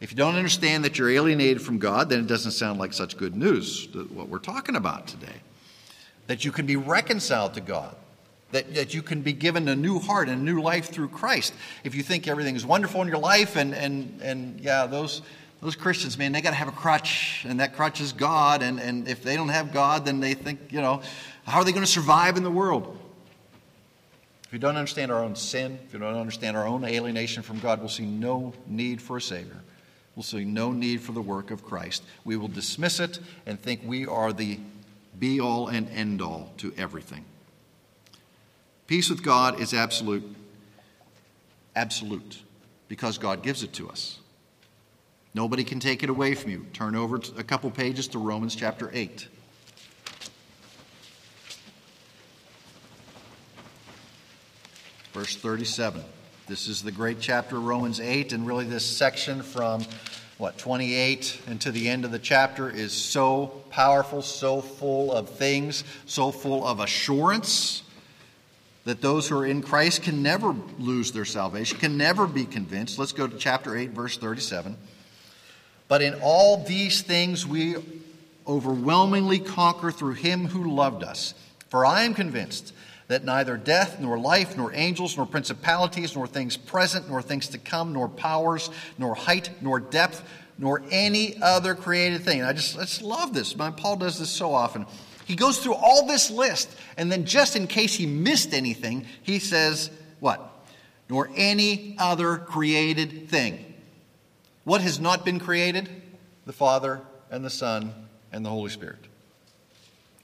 If 0.00 0.10
you 0.10 0.16
don't 0.16 0.34
understand 0.34 0.84
that 0.84 0.98
you're 0.98 1.10
alienated 1.10 1.62
from 1.62 1.78
God, 1.78 2.10
then 2.10 2.20
it 2.20 2.26
doesn't 2.26 2.52
sound 2.52 2.78
like 2.78 2.92
such 2.92 3.16
good 3.16 3.36
news, 3.36 3.88
what 4.12 4.28
we're 4.28 4.38
talking 4.38 4.76
about 4.76 5.06
today. 5.06 5.36
That 6.26 6.44
you 6.44 6.52
can 6.52 6.66
be 6.66 6.76
reconciled 6.76 7.54
to 7.54 7.60
God, 7.60 7.94
that, 8.52 8.74
that 8.74 8.92
you 8.92 9.02
can 9.02 9.22
be 9.22 9.32
given 9.32 9.68
a 9.68 9.76
new 9.76 9.98
heart 9.98 10.28
and 10.28 10.40
a 10.40 10.44
new 10.44 10.60
life 10.60 10.90
through 10.90 11.08
Christ. 11.08 11.54
If 11.84 11.94
you 11.94 12.02
think 12.02 12.26
everything 12.26 12.56
is 12.56 12.66
wonderful 12.66 13.02
in 13.02 13.08
your 13.08 13.18
life, 13.18 13.56
and, 13.56 13.74
and, 13.74 14.20
and 14.20 14.60
yeah, 14.60 14.86
those, 14.86 15.22
those 15.62 15.76
Christians, 15.76 16.18
man, 16.18 16.32
they 16.32 16.40
got 16.40 16.50
to 16.50 16.56
have 16.56 16.68
a 16.68 16.72
crutch, 16.72 17.44
and 17.48 17.60
that 17.60 17.76
crutch 17.76 18.00
is 18.00 18.12
God. 18.12 18.62
And, 18.62 18.80
and 18.80 19.06
if 19.06 19.22
they 19.22 19.36
don't 19.36 19.50
have 19.50 19.72
God, 19.72 20.04
then 20.04 20.20
they 20.20 20.34
think, 20.34 20.72
you 20.72 20.80
know, 20.80 21.02
how 21.46 21.60
are 21.60 21.64
they 21.64 21.72
going 21.72 21.84
to 21.84 21.90
survive 21.90 22.36
in 22.36 22.42
the 22.42 22.50
world? 22.50 22.98
If 24.44 24.52
we 24.52 24.58
don't 24.58 24.76
understand 24.76 25.12
our 25.12 25.22
own 25.22 25.36
sin, 25.36 25.78
if 25.86 25.92
we 25.92 25.98
don't 26.00 26.14
understand 26.14 26.56
our 26.56 26.66
own 26.66 26.84
alienation 26.84 27.42
from 27.42 27.60
God, 27.60 27.80
we'll 27.80 27.88
see 27.88 28.06
no 28.06 28.52
need 28.66 29.00
for 29.00 29.18
a 29.18 29.22
Savior 29.22 29.63
will 30.14 30.22
see 30.22 30.44
no 30.44 30.72
need 30.72 31.00
for 31.00 31.12
the 31.12 31.22
work 31.22 31.50
of 31.50 31.64
Christ. 31.64 32.04
We 32.24 32.36
will 32.36 32.48
dismiss 32.48 33.00
it 33.00 33.18
and 33.46 33.60
think 33.60 33.82
we 33.84 34.06
are 34.06 34.32
the 34.32 34.58
be 35.18 35.40
all 35.40 35.68
and 35.68 35.88
end 35.90 36.20
all 36.20 36.52
to 36.58 36.72
everything. 36.76 37.24
Peace 38.86 39.08
with 39.08 39.22
God 39.22 39.60
is 39.60 39.72
absolute, 39.72 40.24
absolute, 41.74 42.42
because 42.88 43.18
God 43.18 43.42
gives 43.42 43.62
it 43.62 43.72
to 43.74 43.88
us. 43.88 44.18
Nobody 45.32 45.64
can 45.64 45.80
take 45.80 46.02
it 46.02 46.10
away 46.10 46.34
from 46.34 46.50
you. 46.50 46.66
Turn 46.72 46.94
over 46.94 47.20
a 47.36 47.42
couple 47.42 47.70
pages 47.70 48.08
to 48.08 48.18
Romans 48.18 48.54
chapter 48.54 48.90
8. 48.92 49.28
Verse 55.12 55.36
37. 55.36 56.02
This 56.46 56.68
is 56.68 56.82
the 56.82 56.92
great 56.92 57.20
chapter 57.20 57.56
of 57.56 57.64
Romans 57.64 58.00
8, 58.00 58.34
and 58.34 58.46
really 58.46 58.66
this 58.66 58.84
section 58.84 59.42
from 59.42 59.82
what 60.36 60.58
28 60.58 61.40
and 61.46 61.58
to 61.62 61.72
the 61.72 61.88
end 61.88 62.04
of 62.04 62.10
the 62.10 62.18
chapter 62.18 62.68
is 62.68 62.92
so 62.92 63.46
powerful, 63.70 64.20
so 64.20 64.60
full 64.60 65.10
of 65.10 65.30
things, 65.30 65.84
so 66.04 66.30
full 66.30 66.66
of 66.66 66.80
assurance 66.80 67.82
that 68.84 69.00
those 69.00 69.26
who 69.26 69.38
are 69.38 69.46
in 69.46 69.62
Christ 69.62 70.02
can 70.02 70.22
never 70.22 70.54
lose 70.78 71.12
their 71.12 71.24
salvation, 71.24 71.78
can 71.78 71.96
never 71.96 72.26
be 72.26 72.44
convinced. 72.44 72.98
Let's 72.98 73.12
go 73.12 73.26
to 73.26 73.38
chapter 73.38 73.74
8, 73.74 73.92
verse 73.92 74.18
37. 74.18 74.76
But 75.88 76.02
in 76.02 76.12
all 76.22 76.62
these 76.62 77.00
things 77.00 77.46
we 77.46 77.76
overwhelmingly 78.46 79.38
conquer 79.38 79.90
through 79.90 80.14
him 80.14 80.48
who 80.48 80.74
loved 80.74 81.04
us. 81.04 81.32
For 81.70 81.86
I 81.86 82.02
am 82.02 82.12
convinced 82.12 82.74
that 83.08 83.24
neither 83.24 83.56
death, 83.56 84.00
nor 84.00 84.18
life, 84.18 84.56
nor 84.56 84.72
angels, 84.74 85.16
nor 85.16 85.26
principalities, 85.26 86.14
nor 86.16 86.26
things 86.26 86.56
present, 86.56 87.08
nor 87.08 87.20
things 87.20 87.48
to 87.48 87.58
come, 87.58 87.92
nor 87.92 88.08
powers, 88.08 88.70
nor 88.98 89.14
height, 89.14 89.50
nor 89.60 89.78
depth, 89.78 90.22
nor 90.58 90.82
any 90.90 91.40
other 91.42 91.74
created 91.74 92.22
thing. 92.22 92.40
And 92.40 92.48
I 92.48 92.52
just, 92.52 92.76
I 92.76 92.82
just 92.82 93.02
love 93.02 93.34
this. 93.34 93.52
Paul 93.52 93.96
does 93.96 94.18
this 94.18 94.30
so 94.30 94.54
often. 94.54 94.86
He 95.26 95.36
goes 95.36 95.58
through 95.58 95.74
all 95.74 96.06
this 96.06 96.30
list, 96.30 96.74
and 96.96 97.10
then 97.10 97.24
just 97.24 97.56
in 97.56 97.66
case 97.66 97.94
he 97.94 98.06
missed 98.06 98.52
anything, 98.52 99.06
he 99.22 99.38
says, 99.38 99.90
What? 100.20 100.50
Nor 101.08 101.30
any 101.34 101.96
other 101.98 102.36
created 102.36 103.28
thing. 103.28 103.74
What 104.64 104.80
has 104.80 104.98
not 104.98 105.24
been 105.24 105.38
created? 105.38 105.88
The 106.46 106.52
Father 106.52 107.00
and 107.30 107.44
the 107.44 107.50
Son 107.50 107.92
and 108.32 108.44
the 108.44 108.50
Holy 108.50 108.70
Spirit. 108.70 108.98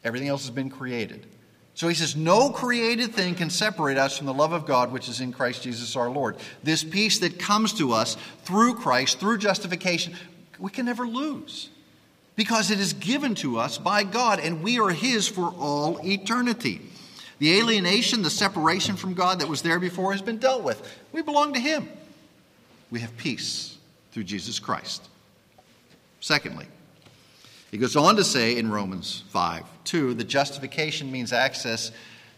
Everything 0.04 0.28
else 0.28 0.42
has 0.42 0.50
been 0.50 0.70
created. 0.70 1.26
So 1.74 1.88
he 1.88 1.94
says, 1.94 2.16
No 2.16 2.50
created 2.50 3.14
thing 3.14 3.34
can 3.34 3.50
separate 3.50 3.96
us 3.96 4.16
from 4.16 4.26
the 4.26 4.34
love 4.34 4.52
of 4.52 4.66
God 4.66 4.92
which 4.92 5.08
is 5.08 5.20
in 5.20 5.32
Christ 5.32 5.62
Jesus 5.62 5.96
our 5.96 6.10
Lord. 6.10 6.36
This 6.62 6.84
peace 6.84 7.18
that 7.20 7.38
comes 7.38 7.72
to 7.74 7.92
us 7.92 8.16
through 8.44 8.74
Christ, 8.74 9.20
through 9.20 9.38
justification, 9.38 10.14
we 10.58 10.70
can 10.70 10.86
never 10.86 11.06
lose 11.06 11.70
because 12.36 12.70
it 12.70 12.80
is 12.80 12.92
given 12.92 13.34
to 13.36 13.58
us 13.58 13.78
by 13.78 14.02
God 14.02 14.40
and 14.40 14.62
we 14.62 14.78
are 14.78 14.90
His 14.90 15.28
for 15.28 15.54
all 15.58 16.00
eternity. 16.04 16.80
The 17.38 17.58
alienation, 17.58 18.22
the 18.22 18.30
separation 18.30 18.96
from 18.96 19.14
God 19.14 19.40
that 19.40 19.48
was 19.48 19.62
there 19.62 19.78
before 19.78 20.12
has 20.12 20.22
been 20.22 20.38
dealt 20.38 20.62
with. 20.62 20.86
We 21.12 21.22
belong 21.22 21.54
to 21.54 21.60
Him. 21.60 21.88
We 22.90 23.00
have 23.00 23.16
peace 23.16 23.78
through 24.12 24.24
Jesus 24.24 24.58
Christ. 24.58 25.08
Secondly, 26.20 26.66
he 27.70 27.78
goes 27.78 27.96
on 27.96 28.16
to 28.16 28.24
say 28.24 28.56
in 28.56 28.70
Romans 28.70 29.22
5 29.28 29.64
2 29.84 30.14
that 30.14 30.24
justification 30.24 31.10
means 31.10 31.32
access 31.32 31.92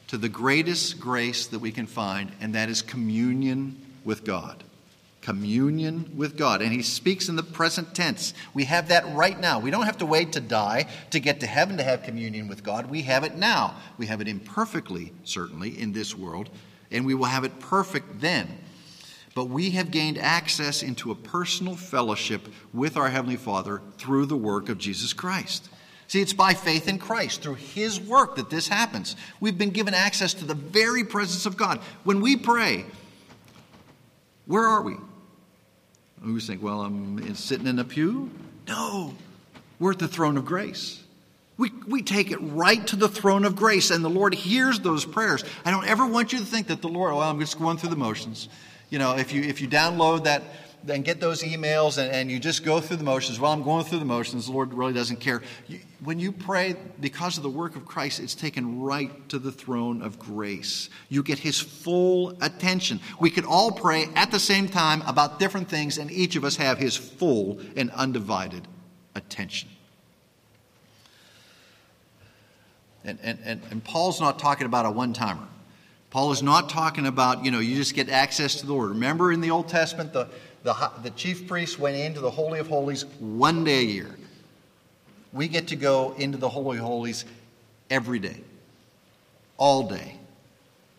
to 0.09 0.19
the 0.19 0.29
greatest 0.29 1.01
grace 1.01 1.47
that 1.47 1.59
we 1.59 1.73
can 1.73 1.87
find, 1.87 2.33
and 2.41 2.55
that 2.55 2.69
is 2.69 2.83
communion 2.83 3.81
with 4.05 4.25
God. 4.25 4.63
Communion 5.23 6.13
with 6.17 6.37
God. 6.37 6.61
And 6.61 6.73
he 6.73 6.83
speaks 6.83 7.29
in 7.29 7.37
the 7.37 7.43
present 7.43 7.95
tense. 7.95 8.35
We 8.53 8.65
have 8.65 8.89
that 8.89 9.07
right 9.15 9.39
now. 9.39 9.61
We 9.61 9.71
don't 9.71 9.85
have 9.85 9.99
to 9.99 10.07
wait 10.07 10.33
to 10.33 10.41
die 10.41 10.87
to 11.11 11.21
get 11.21 11.41
to 11.41 11.47
heaven 11.47 11.79
to 11.79 11.83
have 11.83 12.03
communion 12.03 12.49
with 12.49 12.63
God. 12.63 12.91
We 12.91 13.03
have 13.03 13.25
it 13.25 13.37
now. 13.37 13.77
We 13.97 14.07
have 14.07 14.21
it 14.21 14.29
imperfectly, 14.29 15.13
certainly, 15.25 15.81
in 15.81 15.93
this 15.93 16.15
world, 16.15 16.51
and 16.91 17.07
we 17.07 17.15
will 17.15 17.27
have 17.27 17.45
it 17.45 17.59
perfect 17.61 18.21
then 18.21 18.59
but 19.35 19.47
we 19.47 19.71
have 19.71 19.91
gained 19.91 20.19
access 20.19 20.83
into 20.83 21.11
a 21.11 21.15
personal 21.15 21.75
fellowship 21.75 22.49
with 22.73 22.97
our 22.97 23.09
Heavenly 23.09 23.37
Father 23.37 23.81
through 23.99 24.27
the 24.27 24.37
work 24.37 24.69
of 24.69 24.79
Jesus 24.79 25.13
Christ. 25.13 25.69
See, 26.09 26.21
it's 26.21 26.35
by 26.35 26.53
faith 26.53 26.89
in 26.89 26.99
Christ, 26.99 27.43
through 27.43 27.55
His 27.55 27.99
work, 27.99 28.37
that 28.37 28.51
this 28.51 28.69
happens. 28.69 29.17
We've 29.41 29.57
been 29.57 29.71
given 29.71 29.95
access 29.95 30.35
to 30.35 30.45
the 30.45 30.55
very 30.55 31.05
presence 31.05 31.47
of 31.47 31.57
God. 31.57 31.81
When 32.05 32.21
we 32.21 32.37
pray, 32.37 32.85
where 34.45 34.65
are 34.65 34.83
we? 34.83 34.97
We 36.23 36.41
think, 36.41 36.63
well, 36.63 36.83
I'm 36.83 37.35
sitting 37.35 37.67
in 37.67 37.79
a 37.79 37.85
pew. 37.85 38.31
No, 38.69 39.15
we're 39.79 39.93
at 39.93 39.99
the 39.99 40.09
throne 40.09 40.37
of 40.37 40.45
grace. 40.45 41.03
We, 41.57 41.71
we 41.87 42.03
take 42.03 42.31
it 42.31 42.39
right 42.39 42.87
to 42.89 42.97
the 42.97 43.09
throne 43.09 43.45
of 43.45 43.57
grace, 43.57 43.91
and 43.91 44.05
the 44.05 44.11
Lord 44.11 44.35
hears 44.35 44.81
those 44.81 45.05
prayers. 45.05 45.45
I 45.65 45.71
don't 45.71 45.87
ever 45.87 46.07
want 46.07 46.33
you 46.33 46.39
to 46.41 46.45
think 46.45 46.67
that 46.69 46.83
the 46.83 46.89
Lord, 46.89 47.15
well, 47.15 47.23
I'm 47.23 47.41
just 47.41 47.59
going 47.59 47.79
through 47.79 47.91
the 47.91 47.97
motions 47.97 48.49
you 48.93 48.99
know, 48.99 49.17
if 49.17 49.33
you, 49.33 49.43
if 49.43 49.63
you 49.63 49.69
download 49.69 50.25
that 50.25 50.43
and 50.87 51.03
get 51.03 51.19
those 51.19 51.43
emails 51.43 51.97
and, 51.97 52.13
and 52.13 52.31
you 52.31 52.39
just 52.39 52.63
go 52.63 52.79
through 52.79 52.99
the 52.99 53.05
motions, 53.05 53.41
well, 53.41 53.51
I'm 53.51 53.63
going 53.63 53.87
through 53.87 54.01
the 54.01 54.05
motions, 54.05 54.45
the 54.45 54.53
Lord 54.53 54.75
really 54.75 54.93
doesn't 54.93 55.19
care. 55.19 55.41
You, 55.67 55.79
when 56.05 56.19
you 56.19 56.31
pray 56.31 56.77
because 57.01 57.39
of 57.39 57.43
the 57.43 57.49
work 57.49 57.75
of 57.75 57.87
Christ, 57.87 58.21
it's 58.21 58.35
taken 58.35 58.83
right 58.83 59.27
to 59.31 59.39
the 59.39 59.51
throne 59.51 60.03
of 60.03 60.19
grace. 60.19 60.91
You 61.09 61.23
get 61.23 61.39
His 61.39 61.59
full 61.59 62.37
attention. 62.43 63.01
We 63.19 63.31
could 63.31 63.47
all 63.47 63.73
pray 63.73 64.09
at 64.15 64.31
the 64.31 64.39
same 64.39 64.69
time 64.69 65.01
about 65.07 65.39
different 65.39 65.71
things, 65.71 65.97
and 65.97 66.11
each 66.11 66.37
of 66.37 66.45
us 66.45 66.57
have 66.57 66.77
His 66.77 66.95
full 66.95 67.61
and 67.75 67.91
undivided 67.93 68.69
attention. 69.15 69.71
And, 73.05 73.19
and, 73.23 73.39
and, 73.43 73.63
and 73.71 73.83
Paul's 73.83 74.21
not 74.21 74.39
talking 74.39 74.67
about 74.67 74.85
a 74.85 74.91
one 74.91 75.15
timer. 75.15 75.49
Paul 76.13 76.31
is 76.31 76.43
not 76.43 76.69
talking 76.69 77.07
about, 77.07 77.43
you 77.43 77.51
know, 77.51 77.59
you 77.59 77.75
just 77.75 77.95
get 77.95 78.11
access 78.11 78.57
to 78.57 78.67
the 78.67 78.75
Lord. 78.75 78.91
Remember 78.91 79.33
in 79.33 79.41
the 79.41 79.51
Old 79.51 79.67
Testament, 79.67 80.13
the, 80.13 80.29
the, 80.63 80.91
the 81.03 81.09
chief 81.09 81.49
priest 81.49 81.79
went 81.79 81.97
into 81.97 82.21
the 82.21 82.31
Holy 82.31 82.59
of 82.59 82.69
Holies 82.69 83.07
one 83.19 83.65
day 83.65 83.79
a 83.79 83.85
year. 83.85 84.11
We 85.33 85.49
get 85.49 85.69
to 85.69 85.77
go 85.77 86.15
into 86.19 86.37
the 86.37 86.51
Holy 86.51 86.77
of 86.77 86.85
Holies 86.85 87.25
every 87.89 88.19
day, 88.19 88.37
all 89.57 89.89
day, 89.89 90.19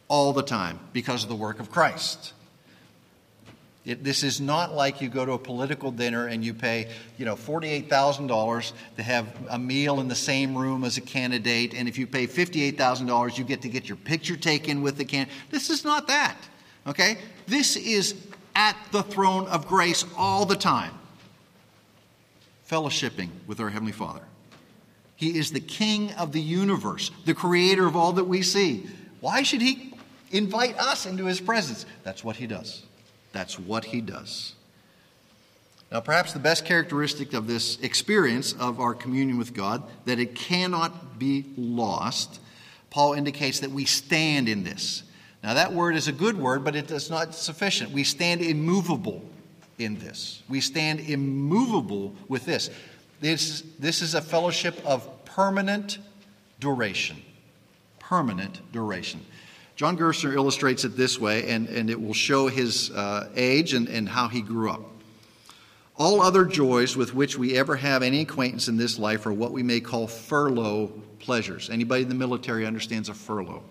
all 0.08 0.34
the 0.34 0.42
time, 0.42 0.80
because 0.94 1.22
of 1.22 1.30
the 1.30 1.36
work 1.36 1.60
of 1.60 1.70
Christ. 1.70 2.34
It, 3.86 4.02
this 4.02 4.24
is 4.24 4.40
not 4.40 4.74
like 4.74 5.02
you 5.02 5.10
go 5.10 5.26
to 5.26 5.34
a 5.34 5.38
political 5.38 5.92
dinner 5.92 6.28
and 6.28 6.44
you 6.44 6.54
pay, 6.54 6.90
you 7.18 7.26
know, 7.26 7.36
$48,000 7.36 8.72
to 8.96 9.04
have 9.04 9.28
a 9.50 9.60
meal 9.60 10.00
in 10.00 10.08
the 10.08 10.16
same 10.16 10.58
room 10.58 10.86
as 10.86 10.96
a 10.96 11.02
candidate, 11.02 11.74
and 11.74 11.90
if 11.90 11.98
you 11.98 12.08
pay 12.08 12.26
$58,000, 12.26 13.38
you 13.38 13.44
get 13.44 13.62
to 13.64 13.70
get 13.70 13.90
your 13.90 13.98
picture 13.98 14.38
taken 14.38 14.82
with 14.82 14.96
the 14.96 15.04
candidate. 15.04 15.36
This 15.52 15.70
is 15.70 15.84
not 15.84 16.08
that, 16.08 16.38
okay? 16.88 17.18
This 17.46 17.76
is 17.76 18.16
at 18.56 18.78
the 18.94 19.04
throne 19.04 19.48
of 19.48 19.68
grace 19.68 20.06
all 20.18 20.46
the 20.46 20.56
time, 20.56 20.94
fellowshipping 22.70 23.30
with 23.48 23.60
our 23.60 23.70
Heavenly 23.70 23.92
Father. 23.92 24.24
He 25.18 25.38
is 25.38 25.52
the 25.52 25.60
King 25.60 26.14
of 26.14 26.32
the 26.32 26.42
universe, 26.42 27.12
the 27.26 27.34
creator 27.34 27.86
of 27.86 27.98
all 27.98 28.14
that 28.14 28.26
we 28.26 28.44
see. 28.44 28.88
Why 29.20 29.44
should 29.44 29.62
He 29.62 29.94
invite 30.32 30.78
us 30.78 31.06
into 31.06 31.26
His 31.26 31.42
presence? 31.42 31.86
That's 32.04 32.24
what 32.24 32.38
He 32.38 32.48
does. 32.48 32.84
That's 33.34 33.60
what 33.60 33.86
he 33.86 34.00
does. 34.00 34.54
Now, 35.92 36.00
perhaps 36.00 36.34
the 36.34 36.40
best 36.40 36.66
characteristic 36.66 37.34
of 37.34 37.46
this 37.46 37.78
experience 37.82 38.54
of 38.54 38.80
our 38.80 38.96
communion 38.96 39.38
with 39.38 39.54
God, 39.54 39.84
that 40.06 40.18
it 40.18 40.34
cannot 40.34 41.20
be 41.20 41.46
lost, 41.56 42.40
Paul 42.90 43.14
indicates 43.14 43.60
that 43.60 43.70
we 43.70 43.86
stand 43.86 44.48
in 44.50 44.64
this. 44.64 45.04
Now, 45.44 45.54
that 45.54 45.74
word 45.74 45.96
is 45.96 46.08
a 46.08 46.12
good 46.12 46.38
word, 46.38 46.64
but 46.64 46.76
it 46.76 46.90
is 46.90 47.10
not 47.10 47.36
sufficient. 47.36 47.92
We 47.92 48.04
stand 48.06 48.42
immovable 48.42 49.24
in 49.78 50.00
this. 50.00 50.42
We 50.48 50.62
stand 50.62 51.02
immovable 51.02 52.16
with 52.28 52.46
this. 52.46 52.70
This, 53.20 53.64
this 53.78 54.02
is 54.02 54.16
a 54.16 54.22
fellowship 54.22 54.80
of 54.86 55.26
permanent 55.26 56.00
duration. 56.60 57.22
Permanent 58.00 58.62
duration. 58.72 59.26
John 59.76 59.98
Gerstner 59.98 60.34
illustrates 60.34 60.84
it 60.84 60.96
this 60.96 61.20
way, 61.20 61.50
and, 61.50 61.68
and 61.68 61.90
it 61.90 62.00
will 62.00 62.14
show 62.14 62.48
his 62.48 62.92
uh, 62.92 63.30
age 63.36 63.74
and, 63.74 63.88
and 63.88 64.08
how 64.08 64.28
he 64.28 64.42
grew 64.42 64.70
up. 64.70 64.82
All 65.96 66.22
other 66.22 66.46
joys 66.46 66.96
with 66.96 67.14
which 67.14 67.38
we 67.38 67.58
ever 67.58 67.76
have 67.76 68.04
any 68.04 68.22
acquaintance 68.22 68.68
in 68.68 68.78
this 68.78 69.00
life 69.00 69.26
are 69.26 69.34
what 69.34 69.52
we 69.52 69.64
may 69.64 69.80
call 69.80 70.08
furlough 70.08 70.88
pleasures. 71.20 71.70
Anybody 71.70 72.04
in 72.04 72.10
the 72.10 72.16
military 72.16 72.66
understands 72.66 73.10
a 73.10 73.14
furlough. 73.14 73.64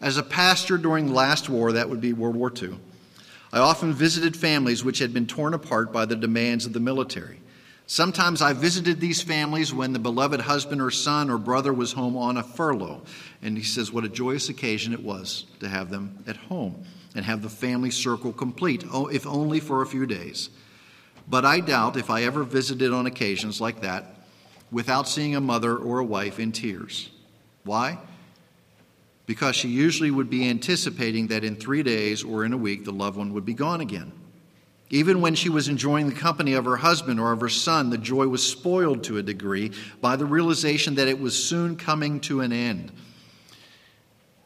As 0.00 0.16
a 0.16 0.22
pastor 0.22 0.76
during 0.76 1.06
the 1.06 1.12
last 1.12 1.48
war, 1.48 1.72
that 1.72 1.88
would 1.88 2.00
be 2.00 2.12
World 2.12 2.36
War 2.36 2.52
II, 2.54 2.78
I 3.52 3.58
often 3.58 3.92
visited 3.92 4.36
families 4.36 4.84
which 4.84 4.98
had 4.98 5.14
been 5.14 5.26
torn 5.26 5.54
apart 5.54 5.92
by 5.92 6.04
the 6.04 6.16
demands 6.16 6.66
of 6.66 6.72
the 6.72 6.80
military. 6.80 7.40
Sometimes 7.88 8.42
I 8.42 8.52
visited 8.52 8.98
these 8.98 9.22
families 9.22 9.72
when 9.72 9.92
the 9.92 10.00
beloved 10.00 10.40
husband 10.40 10.82
or 10.82 10.90
son 10.90 11.30
or 11.30 11.38
brother 11.38 11.72
was 11.72 11.92
home 11.92 12.16
on 12.16 12.36
a 12.36 12.42
furlough. 12.42 13.02
And 13.42 13.56
he 13.56 13.62
says, 13.62 13.92
What 13.92 14.04
a 14.04 14.08
joyous 14.08 14.48
occasion 14.48 14.92
it 14.92 15.02
was 15.02 15.46
to 15.60 15.68
have 15.68 15.88
them 15.88 16.24
at 16.26 16.36
home 16.36 16.84
and 17.14 17.24
have 17.24 17.42
the 17.42 17.48
family 17.48 17.92
circle 17.92 18.32
complete, 18.32 18.84
oh, 18.92 19.06
if 19.06 19.24
only 19.24 19.60
for 19.60 19.82
a 19.82 19.86
few 19.86 20.04
days. 20.04 20.50
But 21.28 21.44
I 21.44 21.60
doubt 21.60 21.96
if 21.96 22.10
I 22.10 22.24
ever 22.24 22.42
visited 22.42 22.92
on 22.92 23.06
occasions 23.06 23.60
like 23.60 23.80
that 23.82 24.16
without 24.72 25.08
seeing 25.08 25.36
a 25.36 25.40
mother 25.40 25.76
or 25.76 26.00
a 26.00 26.04
wife 26.04 26.40
in 26.40 26.50
tears. 26.50 27.10
Why? 27.64 27.98
Because 29.26 29.54
she 29.54 29.68
usually 29.68 30.10
would 30.10 30.30
be 30.30 30.48
anticipating 30.48 31.28
that 31.28 31.44
in 31.44 31.56
three 31.56 31.82
days 31.84 32.24
or 32.24 32.44
in 32.44 32.52
a 32.52 32.56
week 32.56 32.84
the 32.84 32.92
loved 32.92 33.16
one 33.16 33.32
would 33.32 33.44
be 33.44 33.54
gone 33.54 33.80
again. 33.80 34.12
Even 34.90 35.20
when 35.20 35.34
she 35.34 35.48
was 35.48 35.68
enjoying 35.68 36.08
the 36.08 36.14
company 36.14 36.52
of 36.52 36.64
her 36.64 36.76
husband 36.76 37.18
or 37.18 37.32
of 37.32 37.40
her 37.40 37.48
son, 37.48 37.90
the 37.90 37.98
joy 37.98 38.28
was 38.28 38.46
spoiled 38.46 39.02
to 39.04 39.18
a 39.18 39.22
degree 39.22 39.72
by 40.00 40.14
the 40.14 40.24
realization 40.24 40.94
that 40.94 41.08
it 41.08 41.18
was 41.18 41.42
soon 41.42 41.76
coming 41.76 42.20
to 42.20 42.40
an 42.40 42.52
end. 42.52 42.92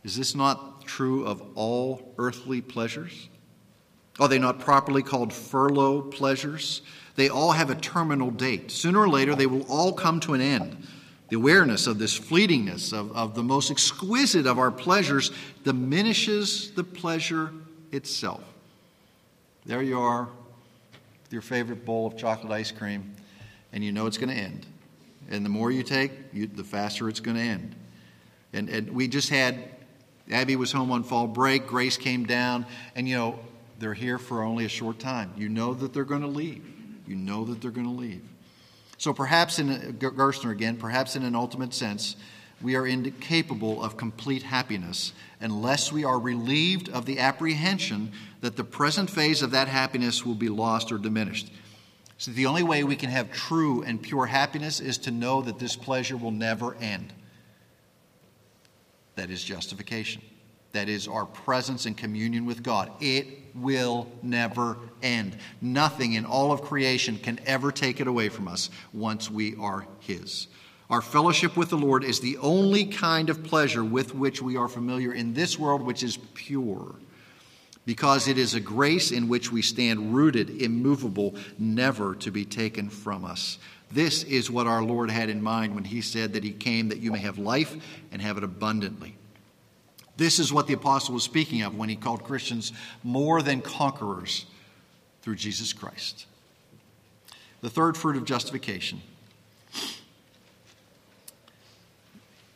Is 0.02 0.16
this 0.16 0.34
not 0.34 0.86
true 0.86 1.26
of 1.26 1.42
all 1.56 2.14
earthly 2.16 2.62
pleasures? 2.62 3.28
Are 4.18 4.28
they 4.28 4.38
not 4.38 4.60
properly 4.60 5.02
called 5.02 5.32
furlough 5.32 6.02
pleasures? 6.02 6.80
They 7.16 7.28
all 7.28 7.52
have 7.52 7.68
a 7.68 7.74
terminal 7.74 8.30
date. 8.30 8.70
Sooner 8.70 9.00
or 9.00 9.08
later, 9.08 9.34
they 9.34 9.46
will 9.46 9.66
all 9.68 9.92
come 9.92 10.20
to 10.20 10.34
an 10.34 10.40
end. 10.40 10.86
The 11.28 11.36
awareness 11.36 11.86
of 11.86 11.98
this 11.98 12.18
fleetingness, 12.18 12.92
of, 12.92 13.12
of 13.12 13.34
the 13.34 13.42
most 13.42 13.70
exquisite 13.70 14.46
of 14.46 14.58
our 14.58 14.70
pleasures, 14.70 15.30
diminishes 15.64 16.70
the 16.72 16.82
pleasure 16.82 17.52
itself. 17.92 18.42
There 19.66 19.82
you 19.82 20.00
are 20.00 20.24
with 21.22 21.32
your 21.32 21.42
favorite 21.42 21.84
bowl 21.84 22.06
of 22.06 22.16
chocolate 22.16 22.52
ice 22.52 22.70
cream, 22.70 23.14
and 23.72 23.84
you 23.84 23.92
know 23.92 24.06
it's 24.06 24.18
going 24.18 24.30
to 24.30 24.34
end. 24.34 24.66
And 25.28 25.44
the 25.44 25.50
more 25.50 25.70
you 25.70 25.82
take, 25.82 26.12
you, 26.32 26.46
the 26.46 26.64
faster 26.64 27.08
it's 27.08 27.20
going 27.20 27.36
to 27.36 27.42
end. 27.42 27.76
And, 28.52 28.68
and 28.68 28.90
we 28.90 29.06
just 29.06 29.28
had, 29.28 29.70
Abby 30.30 30.56
was 30.56 30.72
home 30.72 30.90
on 30.90 31.04
fall 31.04 31.26
break, 31.26 31.66
Grace 31.66 31.96
came 31.96 32.24
down, 32.24 32.66
and 32.94 33.08
you 33.08 33.16
know, 33.16 33.38
they're 33.78 33.94
here 33.94 34.18
for 34.18 34.42
only 34.42 34.64
a 34.64 34.68
short 34.68 34.98
time. 34.98 35.32
You 35.36 35.48
know 35.48 35.74
that 35.74 35.92
they're 35.92 36.04
going 36.04 36.20
to 36.22 36.26
leave. 36.26 36.64
You 37.06 37.16
know 37.16 37.44
that 37.44 37.60
they're 37.60 37.70
going 37.70 37.86
to 37.86 37.92
leave. 37.92 38.22
So 38.98 39.14
perhaps 39.14 39.58
in 39.58 39.70
a, 39.70 39.78
Gerstner 39.92 40.50
again, 40.50 40.76
perhaps 40.76 41.16
in 41.16 41.22
an 41.22 41.34
ultimate 41.34 41.72
sense, 41.72 42.16
we 42.62 42.76
are 42.76 42.86
incapable 42.86 43.82
of 43.82 43.96
complete 43.96 44.42
happiness 44.42 45.12
unless 45.40 45.92
we 45.92 46.04
are 46.04 46.18
relieved 46.18 46.88
of 46.88 47.06
the 47.06 47.18
apprehension 47.18 48.12
that 48.40 48.56
the 48.56 48.64
present 48.64 49.08
phase 49.08 49.42
of 49.42 49.50
that 49.52 49.68
happiness 49.68 50.24
will 50.24 50.34
be 50.34 50.48
lost 50.48 50.92
or 50.92 50.98
diminished. 50.98 51.50
So 52.18 52.32
the 52.32 52.46
only 52.46 52.62
way 52.62 52.84
we 52.84 52.96
can 52.96 53.08
have 53.08 53.32
true 53.32 53.82
and 53.82 54.02
pure 54.02 54.26
happiness 54.26 54.80
is 54.80 54.98
to 54.98 55.10
know 55.10 55.40
that 55.42 55.58
this 55.58 55.74
pleasure 55.74 56.18
will 56.18 56.30
never 56.30 56.74
end. 56.74 57.14
That 59.14 59.30
is 59.30 59.42
justification. 59.42 60.20
That 60.72 60.88
is 60.88 61.08
our 61.08 61.24
presence 61.24 61.86
and 61.86 61.96
communion 61.96 62.44
with 62.44 62.62
God. 62.62 62.92
It 63.00 63.26
will 63.54 64.06
never 64.22 64.76
end. 65.02 65.36
Nothing 65.60 66.12
in 66.12 66.24
all 66.24 66.52
of 66.52 66.62
creation 66.62 67.18
can 67.18 67.40
ever 67.46 67.72
take 67.72 68.00
it 68.00 68.06
away 68.06 68.28
from 68.28 68.46
us 68.46 68.70
once 68.92 69.30
we 69.30 69.56
are 69.56 69.86
His. 70.00 70.46
Our 70.90 71.00
fellowship 71.00 71.56
with 71.56 71.70
the 71.70 71.78
Lord 71.78 72.02
is 72.02 72.18
the 72.18 72.36
only 72.38 72.84
kind 72.84 73.30
of 73.30 73.44
pleasure 73.44 73.84
with 73.84 74.12
which 74.12 74.42
we 74.42 74.56
are 74.56 74.68
familiar 74.68 75.12
in 75.12 75.34
this 75.34 75.56
world, 75.56 75.82
which 75.82 76.02
is 76.02 76.16
pure, 76.34 76.96
because 77.86 78.26
it 78.26 78.36
is 78.36 78.54
a 78.54 78.60
grace 78.60 79.12
in 79.12 79.28
which 79.28 79.52
we 79.52 79.62
stand 79.62 80.12
rooted, 80.12 80.60
immovable, 80.60 81.36
never 81.58 82.16
to 82.16 82.32
be 82.32 82.44
taken 82.44 82.90
from 82.90 83.24
us. 83.24 83.58
This 83.92 84.24
is 84.24 84.50
what 84.50 84.66
our 84.66 84.82
Lord 84.82 85.12
had 85.12 85.30
in 85.30 85.40
mind 85.40 85.76
when 85.76 85.84
He 85.84 86.00
said 86.00 86.32
that 86.32 86.42
He 86.42 86.50
came 86.50 86.88
that 86.88 86.98
you 86.98 87.12
may 87.12 87.20
have 87.20 87.38
life 87.38 87.76
and 88.10 88.20
have 88.20 88.36
it 88.36 88.44
abundantly. 88.44 89.16
This 90.16 90.38
is 90.38 90.52
what 90.52 90.66
the 90.66 90.74
apostle 90.74 91.14
was 91.14 91.22
speaking 91.22 91.62
of 91.62 91.74
when 91.74 91.88
he 91.88 91.96
called 91.96 92.24
Christians 92.24 92.74
more 93.02 93.40
than 93.40 93.62
conquerors 93.62 94.44
through 95.22 95.36
Jesus 95.36 95.72
Christ. 95.72 96.26
The 97.62 97.70
third 97.70 97.96
fruit 97.96 98.16
of 98.16 98.26
justification 98.26 99.00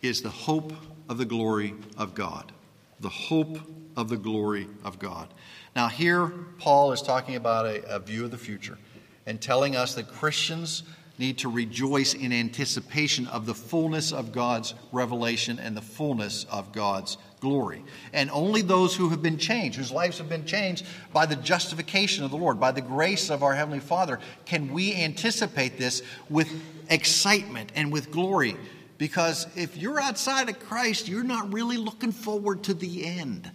is 0.05 0.23
the 0.23 0.31
hope 0.31 0.73
of 1.09 1.19
the 1.19 1.25
glory 1.25 1.75
of 1.97 2.15
God. 2.15 2.53
The 3.01 3.09
hope 3.09 3.59
of 3.97 4.09
the 4.09 4.17
glory 4.17 4.67
of 4.85 4.99
God. 4.99 5.29
Now, 5.75 5.89
here, 5.89 6.29
Paul 6.59 6.93
is 6.93 7.03
talking 7.03 7.37
about 7.37 7.67
a, 7.67 7.85
a 7.95 7.99
view 7.99 8.25
of 8.25 8.31
the 8.31 8.39
future 8.39 8.79
and 9.27 9.41
telling 9.41 9.77
us 9.77 9.95
that 9.95 10.09
Christians 10.09 10.83
need 11.19 11.39
to 11.39 11.49
rejoice 11.49 12.15
in 12.15 12.33
anticipation 12.33 13.27
of 13.29 13.47
the 13.47 13.55
fullness 13.55 14.13
of 14.13 14.33
God's 14.33 14.75
revelation 14.91 15.59
and 15.59 15.77
the 15.77 15.83
fullness 15.83 16.45
of 16.51 16.73
God's 16.73 17.19
glory. 17.41 17.85
And 18.13 18.31
only 18.31 18.63
those 18.63 18.97
who 18.97 19.11
have 19.11 19.23
been 19.23 19.39
changed, 19.39 19.79
whose 19.79 19.93
lives 19.93 20.19
have 20.19 20.29
been 20.29 20.45
changed 20.45 20.85
by 21.13 21.27
the 21.27 21.37
justification 21.37 22.25
of 22.25 22.31
the 22.31 22.37
Lord, 22.37 22.59
by 22.59 22.73
the 22.73 22.81
grace 22.81 23.31
of 23.31 23.43
our 23.43 23.55
Heavenly 23.55 23.81
Father, 23.81 24.19
can 24.45 24.73
we 24.73 24.95
anticipate 24.95 25.79
this 25.79 26.03
with 26.29 26.51
excitement 26.91 27.71
and 27.77 27.93
with 27.93 28.11
glory. 28.11 28.57
Because 28.97 29.47
if 29.57 29.77
you're 29.77 30.01
outside 30.01 30.49
of 30.49 30.59
Christ, 30.61 31.09
you're 31.09 31.25
not 31.25 31.53
really 31.53 31.77
looking 31.77 32.13
forward 32.13 32.63
to 32.65 32.75
the 32.75 33.05
end. 33.05 33.51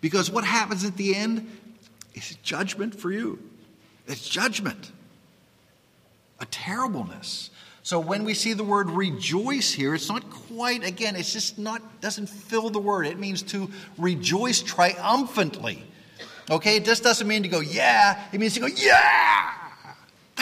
Because 0.00 0.30
what 0.30 0.44
happens 0.44 0.84
at 0.84 0.96
the 0.96 1.14
end 1.14 1.50
is 2.14 2.36
judgment 2.42 2.98
for 2.98 3.10
you. 3.10 3.38
It's 4.06 4.28
judgment, 4.28 4.90
a 6.40 6.44
terribleness. 6.46 7.50
So 7.84 7.98
when 7.98 8.24
we 8.24 8.34
see 8.34 8.52
the 8.52 8.64
word 8.64 8.90
rejoice 8.90 9.72
here, 9.72 9.94
it's 9.94 10.08
not 10.08 10.28
quite, 10.28 10.84
again, 10.84 11.16
it's 11.16 11.32
just 11.32 11.58
not, 11.58 12.00
doesn't 12.00 12.28
fill 12.28 12.70
the 12.70 12.78
word. 12.78 13.06
It 13.06 13.18
means 13.18 13.42
to 13.44 13.70
rejoice 13.96 14.60
triumphantly. 14.60 15.84
Okay, 16.50 16.76
it 16.76 16.84
just 16.84 17.02
doesn't 17.02 17.26
mean 17.26 17.42
to 17.44 17.48
go, 17.48 17.60
yeah. 17.60 18.24
It 18.32 18.40
means 18.40 18.54
to 18.54 18.60
go, 18.60 18.66
yeah. 18.66 19.54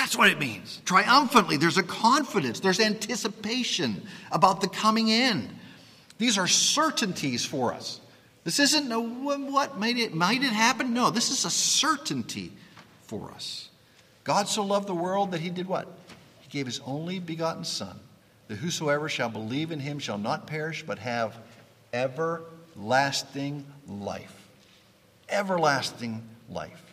That's 0.01 0.17
what 0.17 0.31
it 0.31 0.39
means. 0.39 0.81
Triumphantly. 0.87 1.59
There's 1.59 1.77
a 1.77 1.83
confidence, 1.83 2.61
there's 2.61 2.81
anticipation 2.81 4.01
about 4.33 4.63
the 4.63 4.69
coming 4.69 5.11
end. 5.11 5.51
These 6.17 6.39
are 6.39 6.47
certainties 6.47 7.45
for 7.45 7.75
us. 7.75 8.01
This 8.43 8.59
isn't 8.61 8.91
a 8.91 8.99
what 8.99 9.79
might 9.79 9.99
it 9.99 10.15
might 10.15 10.43
it 10.43 10.55
happen? 10.55 10.95
No, 10.95 11.11
this 11.11 11.31
is 11.31 11.45
a 11.45 11.51
certainty 11.51 12.51
for 13.03 13.31
us. 13.33 13.69
God 14.25 14.49
so 14.49 14.65
loved 14.65 14.87
the 14.87 14.95
world 14.95 15.33
that 15.33 15.43
he 15.43 15.51
did 15.51 15.69
what? 15.69 15.87
He 16.41 16.49
gave 16.49 16.65
his 16.65 16.81
only 16.87 17.19
begotten 17.19 17.65
Son, 17.65 18.01
that 18.49 18.57
whosoever 18.57 19.11
shall 19.11 19.29
believe 19.29 19.71
in 19.71 19.81
him 19.81 19.99
shall 19.99 20.17
not 20.17 20.47
perish, 20.47 20.83
but 20.83 20.99
have 20.99 21.37
everlasting 21.93 23.67
life. 23.87 24.49
Everlasting 25.29 26.27
life. 26.49 26.90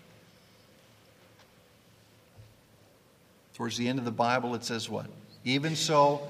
Towards 3.58 3.76
the 3.76 3.88
end 3.88 3.98
of 3.98 4.06
the 4.06 4.12
Bible, 4.12 4.54
it 4.54 4.64
says 4.64 4.88
what? 4.88 5.08
Even 5.44 5.76
so, 5.76 6.28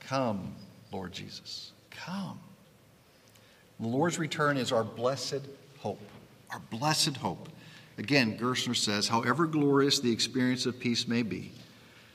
come, 0.00 0.56
Lord 0.90 1.12
Jesus. 1.12 1.70
Come. 1.88 2.40
The 3.78 3.86
Lord's 3.86 4.18
return 4.18 4.56
is 4.56 4.72
our 4.72 4.82
blessed 4.82 5.42
hope. 5.78 6.00
Our 6.50 6.58
blessed 6.70 7.16
hope. 7.16 7.48
Again, 7.96 8.36
Gerstner 8.36 8.74
says, 8.74 9.06
however 9.06 9.46
glorious 9.46 10.00
the 10.00 10.10
experience 10.10 10.66
of 10.66 10.80
peace 10.80 11.06
may 11.06 11.22
be, 11.22 11.52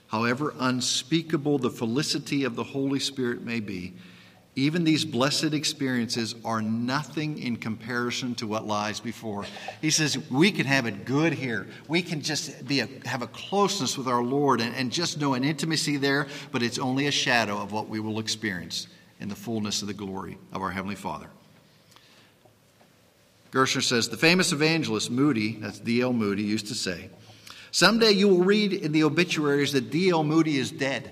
however 0.08 0.54
unspeakable 0.60 1.58
the 1.58 1.70
felicity 1.70 2.44
of 2.44 2.58
the 2.58 2.66
Holy 2.66 3.00
Spirit 3.00 3.44
may 3.44 3.62
be, 3.62 3.94
even 4.56 4.84
these 4.84 5.04
blessed 5.04 5.54
experiences 5.54 6.36
are 6.46 6.62
nothing 6.62 7.39
in 7.39 7.56
comparison 7.56 8.36
to 8.36 8.46
what 8.46 8.68
lies 8.68 9.00
before. 9.00 9.46
He 9.82 9.89
says 9.89 10.18
we 10.30 10.52
can 10.52 10.68
have 10.68 10.86
it 10.86 11.06
good 11.06 11.34
here. 11.34 11.68
We 11.88 12.04
can 12.04 12.22
just 12.22 12.68
be 12.68 12.82
a, 12.82 12.88
have 13.06 13.24
a 13.24 13.28
closeness 13.28 13.98
with 13.98 14.08
our 14.08 14.22
Lord 14.22 14.62
and, 14.62 14.76
and 14.76 14.92
just 14.92 15.20
know 15.20 15.34
an 15.34 15.44
intimacy 15.44 15.98
there, 15.98 16.28
but 16.52 16.62
it's 16.62 16.78
only 16.78 17.08
a 17.08 17.12
shadow 17.12 17.58
of 17.58 17.72
what 17.72 17.89
we 17.89 18.00
will 18.00 18.20
experience 18.20 18.88
in 19.20 19.28
the 19.28 19.36
fullness 19.36 19.82
of 19.82 19.88
the 19.88 19.94
glory 19.94 20.38
of 20.52 20.62
our 20.62 20.70
Heavenly 20.70 20.96
Father. 20.96 21.28
Gerstner 23.52 23.84
says 23.84 24.10
the 24.10 24.18
famous 24.18 24.52
evangelist 24.52 25.10
Moody, 25.10 25.54
that's 25.54 25.80
D.L. 25.80 26.13
Moody, 26.13 26.44
used 26.44 26.68
to 26.68 26.76
say, 26.76 27.10
Someday 27.72 28.12
you 28.12 28.28
will 28.28 28.44
read 28.44 28.72
in 28.72 28.92
the 28.92 29.04
obituaries 29.04 29.74
that 29.74 29.89
D.L. 29.89 30.24
Moody 30.24 30.58
is 30.58 30.70
dead. 30.70 31.12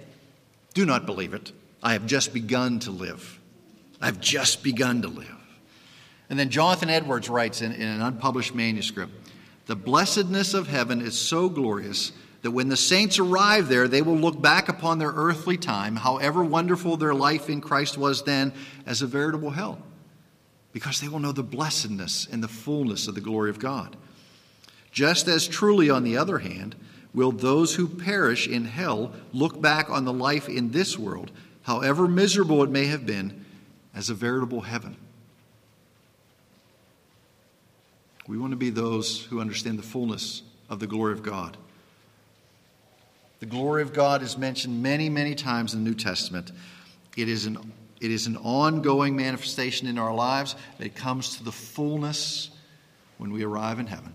Do 0.76 0.86
not 0.86 1.08
believe 1.08 1.34
it. 1.34 1.52
I 1.82 1.94
have 1.94 2.06
just 2.06 2.34
begun 2.34 2.80
to 2.80 2.92
live. 2.92 3.40
I've 4.02 4.20
just 4.20 4.64
begun 4.64 5.02
to 5.02 5.08
live. 5.08 5.28
And 6.30 6.40
then 6.40 6.50
Jonathan 6.50 6.90
Edwards 6.90 7.30
writes 7.30 7.62
in, 7.62 7.72
in 7.74 7.88
an 7.88 8.02
unpublished 8.02 8.56
manuscript 8.56 9.12
The 9.66 9.76
blessedness 9.76 10.54
of 10.54 10.68
heaven 10.68 11.02
is 11.02 11.18
so 11.18 11.50
glorious 11.50 12.12
that 12.42 12.52
when 12.52 12.70
the 12.70 12.78
saints 12.78 13.20
arrive 13.20 13.68
there, 13.68 13.88
they 13.88 14.02
will 14.02 14.18
look 14.18 14.42
back 14.42 14.68
upon 14.70 14.98
their 14.98 15.12
earthly 15.12 15.58
time, 15.58 15.96
however 15.96 16.44
wonderful 16.44 16.98
their 16.98 17.14
life 17.14 17.50
in 17.50 17.62
Christ 17.62 17.98
was 17.98 18.24
then, 18.24 18.54
as 18.86 19.02
a 19.02 19.08
veritable 19.08 19.52
hell, 19.52 19.80
because 20.74 21.00
they 21.00 21.08
will 21.08 21.20
know 21.20 21.32
the 21.32 21.44
blessedness 21.44 22.28
and 22.32 22.44
the 22.44 22.48
fullness 22.48 23.08
of 23.08 23.16
the 23.16 23.22
glory 23.22 23.50
of 23.50 23.60
God. 23.60 23.96
Just 24.92 25.28
as 25.28 25.48
truly, 25.48 25.90
on 25.90 26.04
the 26.04 26.18
other 26.18 26.40
hand, 26.40 26.76
will 27.14 27.32
those 27.32 27.76
who 27.76 27.88
perish 27.88 28.48
in 28.48 28.66
hell 28.66 29.14
look 29.34 29.62
back 29.62 29.90
on 29.90 30.06
the 30.06 30.14
life 30.14 30.50
in 30.50 30.72
this 30.72 30.98
world, 30.98 31.32
however 31.64 32.08
miserable 32.08 32.64
it 32.64 32.70
may 32.70 32.86
have 32.86 33.06
been, 33.06 33.46
as 33.94 34.10
a 34.10 34.14
veritable 34.14 34.62
heaven. 34.62 34.96
We 38.28 38.38
want 38.38 38.52
to 38.52 38.58
be 38.58 38.70
those 38.70 39.26
who 39.26 39.42
understand 39.42 39.78
the 39.78 39.84
fullness 39.84 40.44
of 40.70 40.80
the 40.80 40.88
glory 40.88 41.14
of 41.14 41.24
God. 41.24 41.58
The 43.40 43.46
glory 43.46 43.82
of 43.82 43.92
God 43.92 44.22
is 44.22 44.38
mentioned 44.38 44.82
many, 44.82 45.10
many 45.10 45.36
times 45.36 45.74
in 45.74 45.84
the 45.84 45.90
New 45.90 45.96
Testament. 45.96 46.52
It 47.18 47.28
is 47.28 47.46
an, 47.46 47.58
it 48.00 48.12
is 48.12 48.28
an 48.28 48.38
ongoing 48.38 49.16
manifestation 49.16 49.88
in 49.88 49.98
our 49.98 50.14
lives 50.14 50.56
that 50.78 50.96
comes 50.96 51.38
to 51.38 51.44
the 51.44 51.52
fullness 51.52 52.52
when 53.18 53.34
we 53.34 53.44
arrive 53.44 53.80
in 53.80 53.88
heaven 53.88 54.14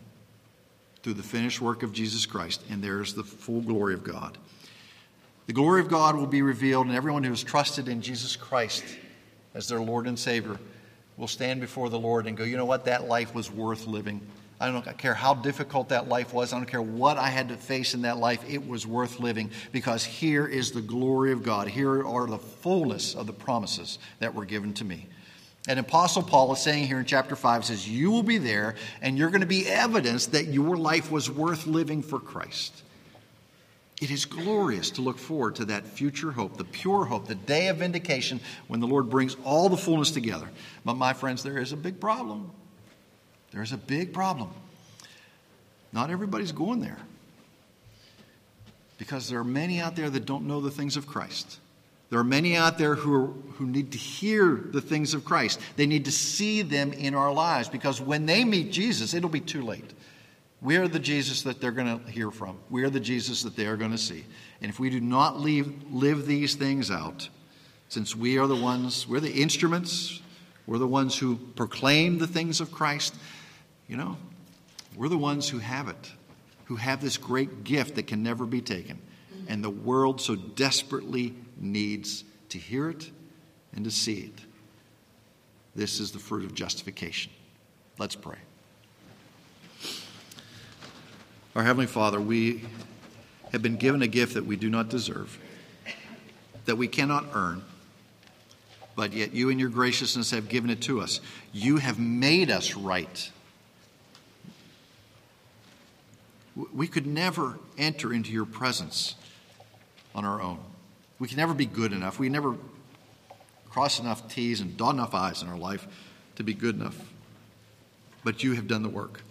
through 1.03 1.15
the 1.15 1.23
finished 1.23 1.61
work 1.61 1.83
of 1.83 1.93
Jesus 1.93 2.25
Christ, 2.25 2.63
and 2.71 2.83
there's 2.83 3.15
the 3.15 3.23
full 3.23 3.61
glory 3.61 3.95
of 3.95 4.03
God. 4.03 4.39
The 5.47 5.53
glory 5.53 5.81
of 5.81 5.89
God 5.89 6.17
will 6.17 6.27
be 6.27 6.43
revealed, 6.43 6.87
and 6.87 6.97
everyone 6.97 7.23
who 7.23 7.31
has 7.31 7.45
trusted 7.45 7.89
in 7.89 8.03
Jesus 8.03 8.35
Christ 8.35 8.85
as 9.55 9.69
their 9.69 9.81
Lord 9.81 10.07
and 10.07 10.19
Savior 10.19 10.59
will 11.17 11.29
stand 11.29 11.61
before 11.61 11.89
the 11.89 11.99
Lord 11.99 12.27
and 12.27 12.37
go, 12.37 12.45
you 12.45 12.57
know 12.57 12.65
what, 12.65 12.85
that 12.87 13.07
life 13.07 13.35
was 13.35 13.51
worth 13.51 13.87
living. 13.87 14.21
I 14.59 14.71
don't 14.71 14.99
care 14.99 15.15
how 15.15 15.35
difficult 15.35 15.91
that 15.91 16.09
life 16.09 16.33
was. 16.33 16.53
I 16.53 16.57
don't 16.57 16.67
care 16.67 16.83
what 16.83 17.17
I 17.19 17.29
had 17.29 17.51
to 17.51 17.57
face 17.57 17.95
in 17.95 18.03
that 18.03 18.17
life. 18.17 18.43
It 18.49 18.67
was 18.67 18.87
worth 18.87 19.21
living 19.21 19.51
because 19.71 20.05
here 20.05 20.47
is 20.47 20.73
the 20.73 20.81
glory 20.81 21.33
of 21.33 21.43
God. 21.43 21.69
Here 21.69 22.05
are 22.05 22.27
the 22.27 22.39
fullness 22.39 23.15
of 23.15 23.27
the 23.27 23.33
promises 23.33 23.99
that 24.19 24.35
were 24.35 24.47
given 24.47 24.73
to 24.75 24.85
me. 24.85 25.07
And 25.69 25.79
Apostle 25.79 26.23
Paul 26.23 26.53
is 26.53 26.61
saying 26.61 26.87
here 26.87 26.99
in 26.99 27.05
chapter 27.05 27.37
5 27.37 27.67
says, 27.67 27.89
You 27.89 28.11
will 28.11 28.23
be 28.23 28.39
there, 28.39 28.77
and 29.03 29.19
you're 29.19 29.31
going 29.31 29.41
to 29.41 29.47
be 29.47 29.67
evidence 29.67 30.27
that 30.27 30.47
your 30.47 30.77
life 30.77 31.11
was 31.11 31.31
worth 31.31 31.67
living 31.67 32.03
for 32.03 32.19
Christ. 32.19 32.83
It 34.01 34.11
is 34.11 34.27
glorious 34.27 34.91
to 34.93 35.03
look 35.03 35.19
forward 35.19 35.57
to 35.57 35.65
that 35.67 35.87
future 35.87 36.31
hope, 36.31 36.59
the 36.59 36.65
pure 36.65 37.07
hope, 37.07 37.29
the 37.29 37.35
day 37.35 37.69
of 37.69 37.79
vindication 37.79 38.41
when 38.69 38.81
the 38.81 38.87
Lord 38.87 39.09
brings 39.09 39.37
all 39.43 39.71
the 39.71 39.77
fullness 39.77 40.11
together. 40.11 40.51
But, 40.85 40.95
my 40.95 41.15
friends, 41.15 41.43
there 41.43 41.59
is 41.59 41.73
a 41.73 41.77
big 41.77 41.99
problem. 41.99 42.51
There 43.53 43.63
is 43.63 43.73
a 43.73 43.79
big 43.79 44.13
problem. 44.13 44.51
Not 45.93 46.11
everybody's 46.11 46.53
going 46.53 46.81
there 46.81 46.99
because 48.99 49.29
there 49.29 49.39
are 49.39 49.45
many 49.45 49.81
out 49.81 49.97
there 49.97 50.11
that 50.11 50.27
don't 50.27 50.47
know 50.47 50.61
the 50.61 50.71
things 50.71 50.97
of 50.97 51.07
Christ. 51.07 51.59
There 52.09 52.19
are 52.19 52.25
many 52.25 52.57
out 52.57 52.79
there 52.79 52.95
who, 52.95 53.15
are, 53.15 53.27
who 53.55 53.67
need 53.67 53.93
to 53.93 53.99
hear 53.99 54.55
the 54.55 54.81
things 54.81 55.13
of 55.15 55.25
Christ. 55.25 55.61
They 55.77 55.87
need 55.87 56.05
to 56.05 56.13
see 56.13 56.63
them 56.63 56.93
in 56.93 57.15
our 57.15 57.33
lives 57.33 57.69
because 57.69 58.01
when 58.01 58.27
they 58.27 58.45
meet 58.45 58.73
Jesus, 58.73 59.13
it'll 59.13 59.29
be 59.29 59.41
too 59.41 59.63
late. 59.63 59.93
We 60.67 60.79
are 60.79 60.89
the 60.89 60.99
Jesus 60.99 61.43
that 61.43 61.61
they're 61.61 61.71
going 61.71 62.01
to 62.01 62.11
hear 62.11 62.33
from. 62.33 62.59
We 62.71 62.83
are 62.83 62.91
the 62.91 62.99
Jesus 62.99 63.45
that 63.45 63.55
they 63.55 63.67
are 63.67 63.77
going 63.77 63.93
to 63.93 63.99
see. 63.99 64.25
And 64.61 64.69
if 64.69 64.81
we 64.81 64.91
do 64.91 65.01
not 65.01 65.39
leave, 65.39 65.73
live 65.93 66.27
these 66.27 66.57
things 66.57 66.91
out, 66.91 67.29
since 67.89 68.17
we 68.17 68.37
are 68.37 68.49
the 68.49 68.57
ones, 68.57 69.07
we're 69.07 69.21
the 69.21 69.31
instruments, 69.31 70.21
we're 70.67 70.79
the 70.79 70.89
ones 70.89 71.17
who 71.17 71.37
proclaim 71.37 72.19
the 72.19 72.27
things 72.27 72.61
of 72.61 72.73
Christ, 72.73 73.15
you 73.87 73.97
know, 73.97 74.17
we're 74.97 75.09
the 75.09 75.17
ones 75.17 75.49
who 75.49 75.61
have 75.61 75.87
it, 75.87 76.13
who 76.65 76.75
have 76.75 77.01
this 77.01 77.17
great 77.17 77.63
gift 77.63 77.95
that 77.95 78.09
can 78.09 78.25
never 78.25 78.45
be 78.45 78.61
taken. 78.61 79.01
And 79.47 79.63
the 79.63 79.71
world 79.71 80.21
so 80.21 80.35
desperately 80.35 81.37
needs 81.57 82.25
to 82.49 82.59
hear 82.59 82.91
it 82.91 83.09
and 83.73 83.85
to 83.85 83.93
see 83.93 84.19
it. 84.19 84.41
This 85.77 86.01
is 86.01 86.11
the 86.11 86.19
fruit 86.19 86.45
of 86.45 86.55
justification. 86.55 87.31
Let's 88.01 88.17
pray. 88.17 88.39
Our 91.57 91.62
Heavenly 91.62 91.87
Father, 91.87 92.21
we 92.21 92.61
have 93.51 93.62
been 93.62 93.77
given 93.77 94.03
a 94.03 94.07
gift 94.07 94.35
that 94.35 94.45
we 94.45 94.57
do 94.57 94.69
not 94.69 94.90
deserve, 94.90 95.38
that 96.66 96.77
we 96.77 96.87
cannot 96.87 97.29
earn, 97.33 97.62
but 98.95 99.14
yet 99.14 99.33
you, 99.33 99.49
in 99.49 99.59
your 99.59 99.71
graciousness, 99.71 100.33
have 100.33 100.51
given 100.51 100.69
it 100.69 100.83
to 100.83 101.01
us. 101.01 101.23
You 101.55 101.79
have 101.79 101.99
made 101.99 102.51
us 102.51 102.75
right. 102.75 103.31
We 106.75 106.87
could 106.87 107.07
never 107.07 107.59
enter 107.79 108.12
into 108.12 108.33
your 108.33 108.45
presence 108.45 109.14
on 110.14 110.27
our 110.27 110.42
own. 110.42 110.59
We 111.19 111.27
can 111.27 111.38
never 111.38 111.55
be 111.55 111.64
good 111.64 111.95
enough. 111.95 112.19
We 112.19 112.29
never 112.29 112.55
cross 113.71 113.99
enough 113.99 114.29
T's 114.29 114.61
and 114.61 114.77
dot 114.77 114.92
enough 114.92 115.14
I's 115.14 115.40
in 115.40 115.49
our 115.49 115.57
life 115.57 115.87
to 116.35 116.42
be 116.42 116.53
good 116.53 116.75
enough. 116.75 117.01
But 118.25 118.45
you 118.45 118.53
have 118.53 118.69
done 118.69 118.83
the 118.83 118.90
work. 118.90 119.23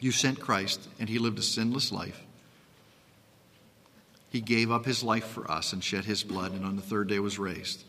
You 0.00 0.12
sent 0.12 0.40
Christ, 0.40 0.88
and 1.00 1.08
he 1.08 1.18
lived 1.18 1.38
a 1.38 1.42
sinless 1.42 1.90
life. 1.90 2.22
He 4.30 4.40
gave 4.40 4.70
up 4.70 4.84
his 4.84 5.02
life 5.02 5.26
for 5.26 5.50
us 5.50 5.72
and 5.72 5.82
shed 5.82 6.04
his 6.04 6.22
blood, 6.22 6.52
and 6.52 6.64
on 6.64 6.76
the 6.76 6.82
third 6.82 7.08
day 7.08 7.18
was 7.18 7.38
raised. 7.38 7.84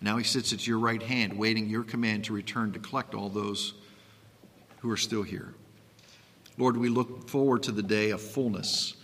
Now 0.00 0.16
he 0.16 0.24
sits 0.24 0.52
at 0.52 0.66
your 0.66 0.78
right 0.78 1.02
hand, 1.02 1.38
waiting 1.38 1.68
your 1.68 1.82
command 1.82 2.24
to 2.24 2.34
return 2.34 2.72
to 2.72 2.78
collect 2.78 3.14
all 3.14 3.30
those 3.30 3.74
who 4.80 4.90
are 4.90 4.96
still 4.96 5.22
here. 5.22 5.54
Lord, 6.58 6.76
we 6.76 6.88
look 6.88 7.28
forward 7.28 7.62
to 7.64 7.72
the 7.72 7.82
day 7.82 8.10
of 8.10 8.20
fullness. 8.20 8.94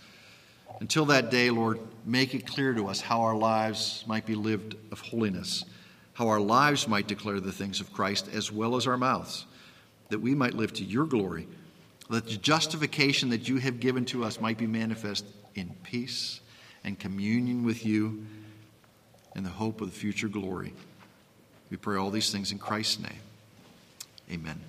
Until 0.79 1.05
that 1.05 1.31
day, 1.31 1.49
Lord, 1.49 1.79
make 2.05 2.33
it 2.33 2.47
clear 2.47 2.73
to 2.73 2.87
us 2.87 3.01
how 3.01 3.21
our 3.21 3.35
lives 3.35 4.05
might 4.07 4.25
be 4.25 4.35
lived 4.35 4.75
of 4.91 5.01
holiness, 5.01 5.65
how 6.13 6.27
our 6.29 6.39
lives 6.39 6.87
might 6.87 7.07
declare 7.07 7.39
the 7.39 7.51
things 7.51 7.81
of 7.81 7.91
Christ 7.91 8.29
as 8.31 8.51
well 8.51 8.75
as 8.75 8.87
our 8.87 8.97
mouths 8.97 9.45
that 10.11 10.19
we 10.19 10.35
might 10.35 10.53
live 10.53 10.73
to 10.73 10.83
your 10.83 11.05
glory, 11.05 11.47
that 12.09 12.27
the 12.27 12.37
justification 12.37 13.29
that 13.29 13.49
you 13.49 13.57
have 13.57 13.79
given 13.79 14.05
to 14.05 14.23
us 14.23 14.39
might 14.39 14.57
be 14.57 14.67
manifest 14.67 15.25
in 15.55 15.73
peace 15.83 16.41
and 16.83 16.99
communion 16.99 17.63
with 17.63 17.85
you 17.85 18.25
and 19.35 19.45
the 19.45 19.49
hope 19.49 19.81
of 19.81 19.91
the 19.91 19.97
future 19.97 20.27
glory. 20.27 20.73
We 21.69 21.77
pray 21.77 21.97
all 21.97 22.11
these 22.11 22.31
things 22.31 22.51
in 22.51 22.59
Christ's 22.59 22.99
name. 22.99 23.19
Amen. 24.31 24.59